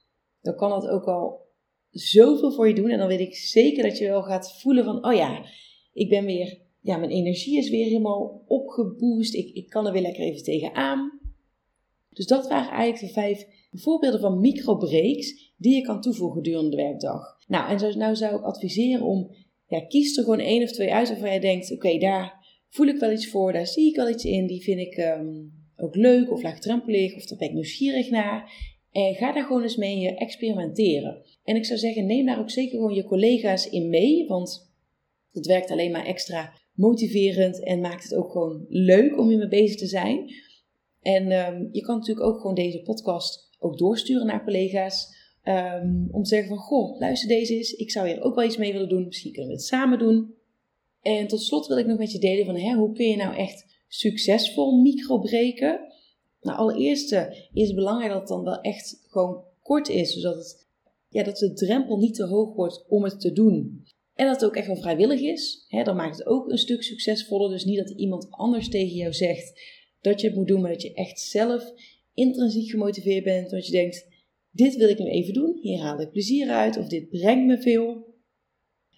dan 0.41 0.55
kan 0.55 0.70
dat 0.70 0.88
ook 0.88 1.05
al 1.05 1.41
zoveel 1.89 2.51
voor 2.51 2.67
je 2.67 2.75
doen. 2.75 2.89
En 2.89 2.98
dan 2.98 3.08
weet 3.08 3.20
ik 3.20 3.36
zeker 3.36 3.84
dat 3.84 3.98
je 3.98 4.08
wel 4.08 4.24
gaat 4.24 4.60
voelen 4.62 4.84
van, 4.84 5.05
oh 5.05 5.13
ja, 5.13 5.46
ik 5.93 6.10
ben 6.10 6.25
weer, 6.25 6.62
ja, 6.82 6.98
mijn 6.98 7.12
energie 7.12 7.58
is 7.58 7.70
weer 7.70 7.86
helemaal 7.86 8.43
opgeboost. 8.48 9.34
Ik, 9.34 9.55
ik 9.55 9.70
kan 9.70 9.86
er 9.86 9.91
weer 9.91 10.01
lekker 10.01 10.24
even 10.24 10.43
tegenaan. 10.43 11.20
Dus 12.10 12.25
dat 12.25 12.48
waren 12.48 12.72
eigenlijk 12.72 13.00
de 13.00 13.22
vijf 13.22 13.46
voorbeelden 13.72 14.20
van 14.20 14.39
microbreaks 14.39 15.53
die 15.58 15.75
je 15.75 15.82
kan 15.82 16.01
toevoegen 16.01 16.36
gedurende 16.36 16.70
de 16.70 16.75
werkdag. 16.75 17.38
Nou, 17.48 17.70
en 17.70 17.79
zo, 17.79 17.91
nou 17.91 18.15
zou 18.15 18.36
ik 18.36 18.43
adviseren 18.43 19.05
om, 19.05 19.36
ja, 19.67 19.86
kies 19.86 20.17
er 20.17 20.24
gewoon 20.24 20.39
één 20.39 20.63
of 20.63 20.72
twee 20.72 20.93
uit 20.93 21.08
waarvan 21.08 21.29
jij 21.29 21.39
denkt, 21.39 21.72
oké, 21.72 21.98
daar 21.98 22.46
voel 22.70 22.88
ik 22.88 22.99
wel 22.99 23.12
iets 23.12 23.28
voor, 23.28 23.54
daar 23.54 23.67
zie 23.67 23.89
ik 23.89 23.95
wel 23.95 24.10
iets 24.10 24.23
in, 24.23 24.47
die 24.47 24.62
vind 24.62 24.80
ik 24.80 24.97
um, 24.97 25.62
ook 25.78 25.96
leuk 25.96 26.32
of 26.32 26.44
laagdrempelig 26.44 27.16
of 27.16 27.26
daar 27.26 27.38
ben 27.38 27.48
ik 27.48 27.54
nieuwsgierig 27.54 28.10
naar. 28.10 28.52
En 28.92 29.16
ga 29.16 29.32
daar 29.32 29.44
gewoon 29.44 29.62
eens 29.62 29.76
mee 29.76 30.16
experimenteren. 30.16 31.22
En 31.44 31.56
ik 31.56 31.66
zou 31.66 31.80
zeggen, 31.80 32.06
neem 32.06 32.26
daar 32.26 32.40
ook 32.40 32.50
zeker 32.50 32.78
gewoon 32.78 32.94
je 32.94 33.04
collega's 33.04 33.70
in 33.70 33.90
mee, 33.90 34.28
want 34.28 34.72
het 35.32 35.46
werkt 35.46 35.72
alleen 35.72 35.92
maar 35.92 36.06
extra 36.06 36.54
motiverend 36.74 37.64
en 37.64 37.80
maakt 37.80 38.04
het 38.04 38.16
ook 38.16 38.32
gewoon 38.32 38.66
leuk 38.70 39.20
om 39.20 39.30
hiermee 39.30 39.48
bezig 39.48 39.78
te 39.78 39.88
zijn. 39.88 40.34
En 41.02 41.32
um, 41.32 41.70
je 41.72 41.82
kan 41.82 41.98
natuurlijk 41.98 42.28
ook 42.28 42.40
gewoon 42.40 42.56
deze 42.56 42.82
podcast 42.82 43.50
ook 43.60 43.78
doorsturen 43.78 44.26
naar 44.26 44.44
collega's. 44.44 45.22
Um, 45.44 46.08
om 46.12 46.24
te 46.24 46.30
zeggen 46.30 46.48
van, 46.48 46.58
goh, 46.58 47.00
luister 47.00 47.28
deze 47.28 47.56
eens. 47.56 47.72
Ik 47.72 47.92
zou 47.92 48.08
hier 48.08 48.22
ook 48.22 48.36
wel 48.36 48.46
iets 48.46 48.58
mee 48.58 48.72
willen 48.72 48.90
doen. 48.90 49.06
Misschien 49.06 49.32
kunnen 49.32 49.52
we 49.52 49.58
het 49.58 49.66
samen 49.66 50.00
doen. 50.00 50.34
En 51.02 51.28
tot 51.28 51.42
slot 51.42 51.68
wil 51.68 51.78
ik 51.78 51.86
nog 51.86 51.98
met 51.98 52.12
je 52.12 52.20
delen 52.20 52.46
van, 52.46 52.56
hè, 52.56 52.74
hoe 52.74 52.94
kun 52.94 53.08
je 53.08 53.16
nou 53.16 53.36
echt 53.36 53.73
succesvol 53.93 54.82
microbreken? 54.82 55.79
Nou, 56.41 56.58
allereerst 56.58 57.12
is 57.53 57.67
het 57.67 57.75
belangrijk 57.75 58.12
dat 58.12 58.19
het 58.19 58.29
dan 58.29 58.43
wel 58.43 58.62
echt 58.62 59.03
gewoon 59.08 59.43
kort 59.62 59.89
is, 59.89 60.13
zodat 60.13 60.36
het, 60.36 60.67
ja, 61.10 61.23
dat 61.23 61.38
de 61.38 61.53
drempel 61.53 61.97
niet 61.97 62.15
te 62.15 62.25
hoog 62.25 62.56
wordt 62.56 62.86
om 62.88 63.03
het 63.03 63.19
te 63.19 63.34
doen. 63.34 63.86
En 64.15 64.25
dat 64.25 64.36
het 64.36 64.45
ook 64.45 64.56
echt 64.56 64.67
wel 64.67 64.75
vrijwillig 64.75 65.21
is. 65.21 65.65
Hè, 65.67 65.84
dan 65.84 65.95
maakt 65.95 66.17
het 66.17 66.27
ook 66.27 66.49
een 66.49 66.58
stuk 66.58 66.84
succesvoller. 66.84 67.49
Dus 67.49 67.65
niet 67.65 67.77
dat 67.77 67.89
iemand 67.89 68.27
anders 68.29 68.69
tegen 68.69 68.95
jou 68.95 69.13
zegt 69.13 69.62
dat 70.01 70.21
je 70.21 70.27
het 70.27 70.36
moet 70.36 70.47
doen, 70.47 70.62
maar 70.62 70.71
dat 70.71 70.82
je 70.82 70.93
echt 70.93 71.19
zelf 71.19 71.73
intrinsiek 72.13 72.69
gemotiveerd 72.69 73.23
bent. 73.23 73.49
Dat 73.49 73.65
je 73.65 73.71
denkt, 73.71 74.08
dit 74.51 74.75
wil 74.75 74.89
ik 74.89 74.99
nu 74.99 75.06
even 75.06 75.34
doen, 75.34 75.58
hier 75.62 75.79
haal 75.79 75.99
ik 75.99 76.12
plezier 76.12 76.49
uit, 76.49 76.77
of 76.77 76.88
dit 76.88 77.10
brengt 77.10 77.45
me 77.45 77.62
veel. 77.62 78.12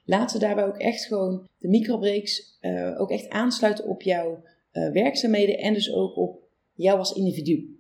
Laten 0.06 0.40
we 0.40 0.46
daarbij 0.46 0.66
ook 0.66 0.78
echt 0.78 1.06
gewoon 1.06 1.48
de 1.58 1.68
microbreaks 1.68 2.58
uh, 2.62 3.02
ook 3.02 3.12
echt 3.12 3.30
aansluiten 3.30 3.88
op 3.88 4.02
jouw 4.02 4.44
uh, 4.76 4.92
werkzaamheden 4.92 5.58
en 5.58 5.74
dus 5.74 5.94
ook 5.94 6.18
op 6.18 6.44
jou 6.74 6.98
als 6.98 7.14
individu. 7.14 7.80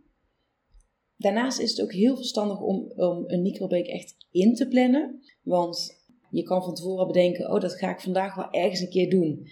Daarnaast 1.17 1.59
is 1.59 1.69
het 1.69 1.81
ook 1.81 1.93
heel 1.93 2.15
verstandig 2.15 2.61
om, 2.61 2.91
om 2.95 3.23
een 3.27 3.41
microbreak 3.41 3.85
echt 3.85 4.15
in 4.31 4.55
te 4.55 4.67
plannen. 4.67 5.21
Want 5.41 6.03
je 6.29 6.43
kan 6.43 6.63
van 6.63 6.75
tevoren 6.75 7.07
bedenken, 7.07 7.51
oh 7.51 7.59
dat 7.59 7.73
ga 7.73 7.91
ik 7.91 8.01
vandaag 8.01 8.35
wel 8.35 8.51
ergens 8.51 8.79
een 8.79 8.89
keer 8.89 9.09
doen. 9.09 9.47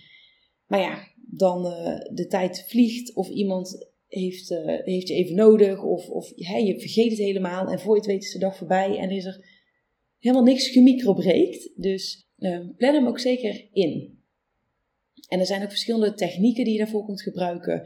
Maar 0.68 0.80
ja, 0.80 1.08
dan 1.16 1.66
uh, 1.66 1.98
de 2.14 2.28
tijd 2.28 2.66
vliegt 2.68 3.16
of 3.16 3.30
iemand 3.30 3.92
heeft, 4.08 4.52
uh, 4.52 4.66
heeft 4.66 5.08
je 5.08 5.14
even 5.14 5.36
nodig 5.36 5.84
of, 5.84 6.10
of 6.10 6.32
je 6.36 6.80
vergeet 6.80 7.10
het 7.10 7.20
helemaal 7.20 7.68
en 7.68 7.80
voor 7.80 7.96
je 7.96 8.02
het 8.02 8.10
weet 8.10 8.24
is 8.24 8.32
de 8.32 8.40
dag 8.40 8.58
voorbij 8.58 8.98
en 8.98 9.10
is 9.10 9.26
er 9.26 9.46
helemaal 10.20 10.44
niks 10.44 10.68
gemicrobreekt. 10.68 11.72
Dus 11.76 12.28
uh, 12.38 12.60
plan 12.78 12.94
hem 12.94 13.08
ook 13.08 13.20
zeker 13.20 13.70
in. 13.72 14.23
En 15.34 15.40
er 15.40 15.46
zijn 15.46 15.64
ook 15.64 15.70
verschillende 15.70 16.14
technieken 16.14 16.64
die 16.64 16.74
je 16.74 16.80
daarvoor 16.80 17.06
kunt 17.06 17.22
gebruiken. 17.22 17.82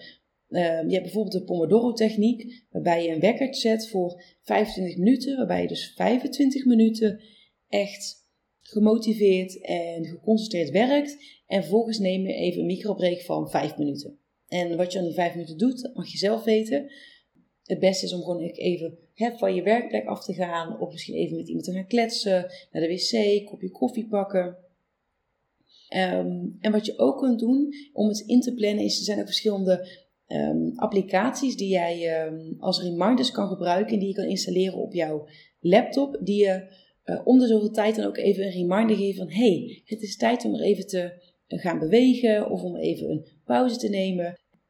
Uh, 0.49 0.61
je 0.61 0.93
hebt 0.93 1.01
bijvoorbeeld 1.01 1.33
de 1.33 1.43
Pomodoro-techniek, 1.43 2.65
waarbij 2.69 3.03
je 3.03 3.09
een 3.09 3.19
wekker 3.19 3.55
zet 3.55 3.89
voor 3.89 4.23
25 4.41 4.97
minuten, 4.97 5.37
waarbij 5.37 5.61
je 5.61 5.67
dus 5.67 5.93
25 5.95 6.65
minuten 6.65 7.21
echt 7.67 8.25
gemotiveerd 8.59 9.61
en 9.61 10.05
geconcentreerd 10.05 10.69
werkt. 10.69 11.17
En 11.45 11.61
vervolgens 11.61 11.99
neem 11.99 12.27
je 12.27 12.33
even 12.33 12.59
een 12.59 12.65
microbreak 12.65 13.21
van 13.21 13.49
5 13.49 13.77
minuten. 13.77 14.19
En 14.47 14.77
wat 14.77 14.91
je 14.91 14.99
aan 14.99 15.05
die 15.05 15.13
5 15.13 15.33
minuten 15.33 15.57
doet, 15.57 15.91
mag 15.93 16.11
je 16.11 16.17
zelf 16.17 16.43
weten. 16.43 16.91
Het 17.63 17.79
beste 17.79 18.05
is 18.05 18.13
om 18.13 18.21
gewoon 18.21 18.41
even 18.41 18.97
hè, 19.13 19.37
van 19.37 19.55
je 19.55 19.61
werkplek 19.61 20.05
af 20.05 20.23
te 20.23 20.33
gaan, 20.33 20.79
of 20.79 20.91
misschien 20.91 21.15
even 21.15 21.37
met 21.37 21.47
iemand 21.47 21.65
te 21.65 21.73
gaan 21.73 21.87
kletsen, 21.87 22.51
naar 22.71 22.81
de 22.81 22.87
wc, 22.87 23.45
kopje 23.45 23.71
koffie 23.71 24.07
pakken. 24.07 24.57
Um, 25.95 26.57
en 26.59 26.71
wat 26.71 26.85
je 26.85 26.97
ook 26.97 27.17
kunt 27.17 27.39
doen 27.39 27.73
om 27.93 28.07
het 28.07 28.19
in 28.19 28.41
te 28.41 28.53
plannen, 28.53 28.83
is 28.83 28.97
er 28.97 29.03
zijn 29.03 29.19
ook 29.19 29.25
verschillende 29.25 29.87
um, 30.27 30.73
applicaties 30.75 31.55
die 31.55 31.69
jij 31.69 32.25
um, 32.27 32.55
als 32.59 32.81
reminders 32.81 33.31
kan 33.31 33.47
gebruiken 33.47 33.93
en 33.93 33.99
die 33.99 34.07
je 34.07 34.13
kan 34.13 34.25
installeren 34.25 34.77
op 34.77 34.93
jouw 34.93 35.27
laptop, 35.59 36.17
die 36.23 36.43
je 36.43 36.75
uh, 37.05 37.21
om 37.23 37.39
de 37.39 37.47
zoveel 37.47 37.71
tijd 37.71 37.95
dan 37.95 38.05
ook 38.05 38.17
even 38.17 38.45
een 38.45 38.51
reminder 38.51 38.95
geven 38.95 39.17
van 39.17 39.35
hey, 39.35 39.81
het 39.85 40.01
is 40.01 40.17
tijd 40.17 40.45
om 40.45 40.53
er 40.53 40.61
even 40.61 40.87
te 40.87 41.21
uh, 41.47 41.59
gaan 41.59 41.79
bewegen 41.79 42.49
of 42.49 42.63
om 42.63 42.75
even 42.75 43.09
een 43.09 43.27
pauze 43.45 43.77
te 43.77 43.89
nemen. 43.89 44.25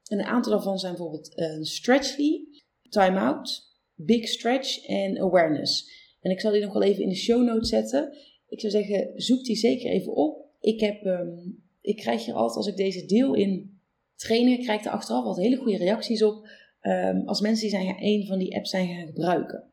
En 0.09 0.19
een 0.19 0.25
aantal 0.25 0.51
daarvan 0.51 0.79
zijn 0.79 0.93
bijvoorbeeld 0.93 1.31
uh, 1.35 1.61
Stretchly, 1.61 2.47
Time 2.89 3.19
Out, 3.19 3.61
Big 3.95 4.27
Stretch 4.27 4.85
en 4.85 5.17
Awareness. 5.17 5.91
En 6.21 6.31
ik 6.31 6.39
zal 6.39 6.51
die 6.51 6.61
nog 6.61 6.73
wel 6.73 6.83
even 6.83 7.03
in 7.03 7.09
de 7.09 7.15
show 7.15 7.43
notes 7.43 7.69
zetten. 7.69 8.17
Ik 8.47 8.59
zou 8.59 8.71
zeggen, 8.71 9.11
zoek 9.15 9.43
die 9.43 9.55
zeker 9.55 9.89
even 9.89 10.15
op. 10.15 10.46
Ik, 10.67 10.79
heb, 10.79 11.05
um, 11.05 11.63
ik 11.81 11.95
krijg 11.95 12.25
hier 12.25 12.33
altijd, 12.33 12.57
als 12.57 12.67
ik 12.67 12.75
deze 12.75 13.05
deel 13.05 13.33
in 13.33 13.79
trainen, 14.15 14.59
krijg 14.59 14.85
er 14.85 14.91
achteraf 14.91 15.23
wat 15.23 15.37
hele 15.37 15.55
goede 15.55 15.77
reacties 15.77 16.23
op. 16.23 16.47
Um, 16.81 17.27
als 17.27 17.41
mensen 17.41 17.61
die 17.61 17.79
zijn, 17.79 17.95
een 17.99 18.25
van 18.25 18.39
die 18.39 18.55
apps 18.55 18.69
zijn 18.69 18.87
gaan 18.87 19.05
gebruiken. 19.05 19.71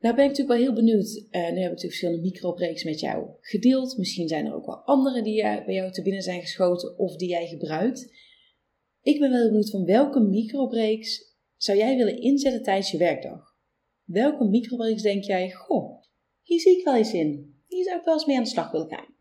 Nou 0.00 0.14
ben 0.14 0.24
ik 0.24 0.30
natuurlijk 0.30 0.58
wel 0.58 0.66
heel 0.66 0.84
benieuwd. 0.84 1.16
Uh, 1.16 1.24
nu 1.30 1.38
heb 1.40 1.48
ik 1.48 1.54
natuurlijk 1.54 1.80
verschillende 1.80 2.22
microbreaks 2.22 2.84
met 2.84 3.00
jou 3.00 3.28
gedeeld. 3.40 3.96
Misschien 3.96 4.28
zijn 4.28 4.46
er 4.46 4.54
ook 4.54 4.66
wel 4.66 4.76
andere 4.76 5.22
die 5.22 5.42
bij 5.42 5.74
jou 5.74 5.92
te 5.92 6.02
binnen 6.02 6.22
zijn 6.22 6.40
geschoten 6.40 6.98
of 6.98 7.16
die 7.16 7.28
jij 7.28 7.46
gebruikt. 7.46 8.12
Ik 9.02 9.18
ben 9.20 9.30
wel 9.30 9.38
heel 9.40 9.48
benieuwd 9.48 9.70
van 9.70 9.84
welke 9.84 10.20
microbreaks 10.20 11.36
zou 11.56 11.78
jij 11.78 11.96
willen 11.96 12.20
inzetten 12.20 12.62
tijdens 12.62 12.90
je 12.90 12.98
werkdag? 12.98 13.56
Welke 14.04 14.44
microbreaks 14.44 15.02
denk 15.02 15.24
jij, 15.24 15.50
goh, 15.50 16.02
hier 16.42 16.60
zie 16.60 16.78
ik 16.78 16.84
wel 16.84 16.96
eens 16.96 17.12
in. 17.12 17.54
Hier 17.66 17.84
zou 17.84 17.98
ik 17.98 18.04
wel 18.04 18.14
eens 18.14 18.26
mee 18.26 18.36
aan 18.36 18.42
de 18.42 18.48
slag 18.48 18.70
willen 18.70 18.88
gaan. 18.88 19.15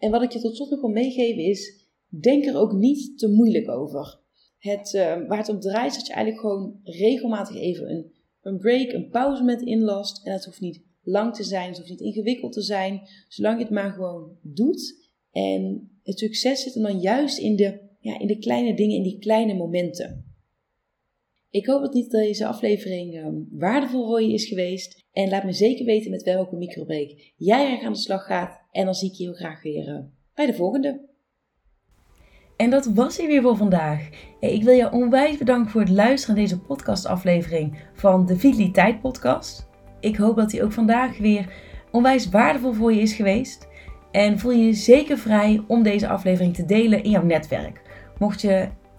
En 0.00 0.10
wat 0.10 0.22
ik 0.22 0.32
je 0.32 0.40
tot 0.40 0.56
slot 0.56 0.70
nog 0.70 0.80
wil 0.80 0.90
meegeven 0.90 1.42
is, 1.42 1.86
denk 2.08 2.44
er 2.44 2.56
ook 2.56 2.72
niet 2.72 3.18
te 3.18 3.28
moeilijk 3.28 3.68
over. 3.68 4.20
Het, 4.58 4.92
uh, 4.92 5.02
waar 5.02 5.38
het 5.38 5.48
om 5.48 5.60
draait 5.60 5.90
is 5.90 5.96
dat 5.96 6.06
je 6.06 6.12
eigenlijk 6.12 6.42
gewoon 6.46 6.80
regelmatig 6.82 7.56
even 7.56 7.90
een, 7.90 8.12
een 8.40 8.58
break, 8.58 8.92
een 8.92 9.08
pauzemoment 9.08 9.62
inlast. 9.62 10.26
En 10.26 10.32
dat 10.32 10.44
hoeft 10.44 10.60
niet 10.60 10.82
lang 11.02 11.34
te 11.34 11.44
zijn, 11.44 11.68
het 11.68 11.76
hoeft 11.76 11.90
niet 11.90 12.00
ingewikkeld 12.00 12.52
te 12.52 12.62
zijn, 12.62 13.00
zolang 13.28 13.58
je 13.58 13.64
het 13.64 13.72
maar 13.72 13.92
gewoon 13.92 14.36
doet. 14.42 15.08
En 15.30 15.90
het 16.02 16.18
succes 16.18 16.62
zit 16.62 16.74
hem 16.74 16.82
dan 16.82 17.00
juist 17.00 17.38
in 17.38 17.56
de, 17.56 17.80
ja, 18.00 18.18
in 18.18 18.26
de 18.26 18.38
kleine 18.38 18.76
dingen, 18.76 18.96
in 18.96 19.02
die 19.02 19.18
kleine 19.18 19.54
momenten. 19.54 20.29
Ik 21.50 21.66
hoop 21.66 21.80
dat 21.80 21.94
niet 21.94 22.10
deze 22.10 22.46
aflevering 22.46 23.24
um, 23.24 23.48
waardevol 23.50 24.06
voor 24.06 24.22
je 24.22 24.32
is 24.32 24.48
geweest. 24.48 25.04
En 25.12 25.28
laat 25.28 25.44
me 25.44 25.52
zeker 25.52 25.84
weten 25.84 26.10
met 26.10 26.22
welke 26.22 26.56
microbreak 26.56 27.32
jij 27.36 27.70
erg 27.70 27.82
aan 27.82 27.92
de 27.92 27.98
slag 27.98 28.24
gaat. 28.24 28.60
En 28.70 28.84
dan 28.84 28.94
zie 28.94 29.10
ik 29.10 29.14
je 29.14 29.24
heel 29.24 29.32
graag 29.32 29.62
weer 29.62 29.88
uh, 29.88 29.98
bij 30.34 30.46
de 30.46 30.54
volgende. 30.54 31.08
En 32.56 32.70
dat 32.70 32.86
was 32.86 33.16
hij 33.16 33.26
weer 33.26 33.42
voor 33.42 33.56
vandaag. 33.56 34.08
Ik 34.40 34.62
wil 34.62 34.74
je 34.74 34.92
onwijs 34.92 35.36
bedanken 35.36 35.70
voor 35.70 35.80
het 35.80 35.90
luisteren 35.90 36.36
naar 36.36 36.44
deze 36.44 36.60
podcastaflevering 36.60 37.78
van 37.94 38.26
de 38.26 38.36
Vitaliteit 38.36 39.00
Podcast. 39.00 39.68
Ik 40.00 40.16
hoop 40.16 40.36
dat 40.36 40.52
hij 40.52 40.62
ook 40.62 40.72
vandaag 40.72 41.18
weer 41.18 41.52
onwijs 41.90 42.28
waardevol 42.28 42.72
voor 42.72 42.92
je 42.92 43.00
is 43.00 43.14
geweest. 43.14 43.68
En 44.10 44.38
voel 44.38 44.52
je 44.52 44.64
je 44.64 44.72
zeker 44.72 45.18
vrij 45.18 45.64
om 45.66 45.82
deze 45.82 46.08
aflevering 46.08 46.54
te 46.54 46.64
delen 46.64 47.02
in 47.02 47.10
jouw 47.10 47.24
netwerk. 47.24 47.82
Mocht 48.18 48.40
je 48.40 48.68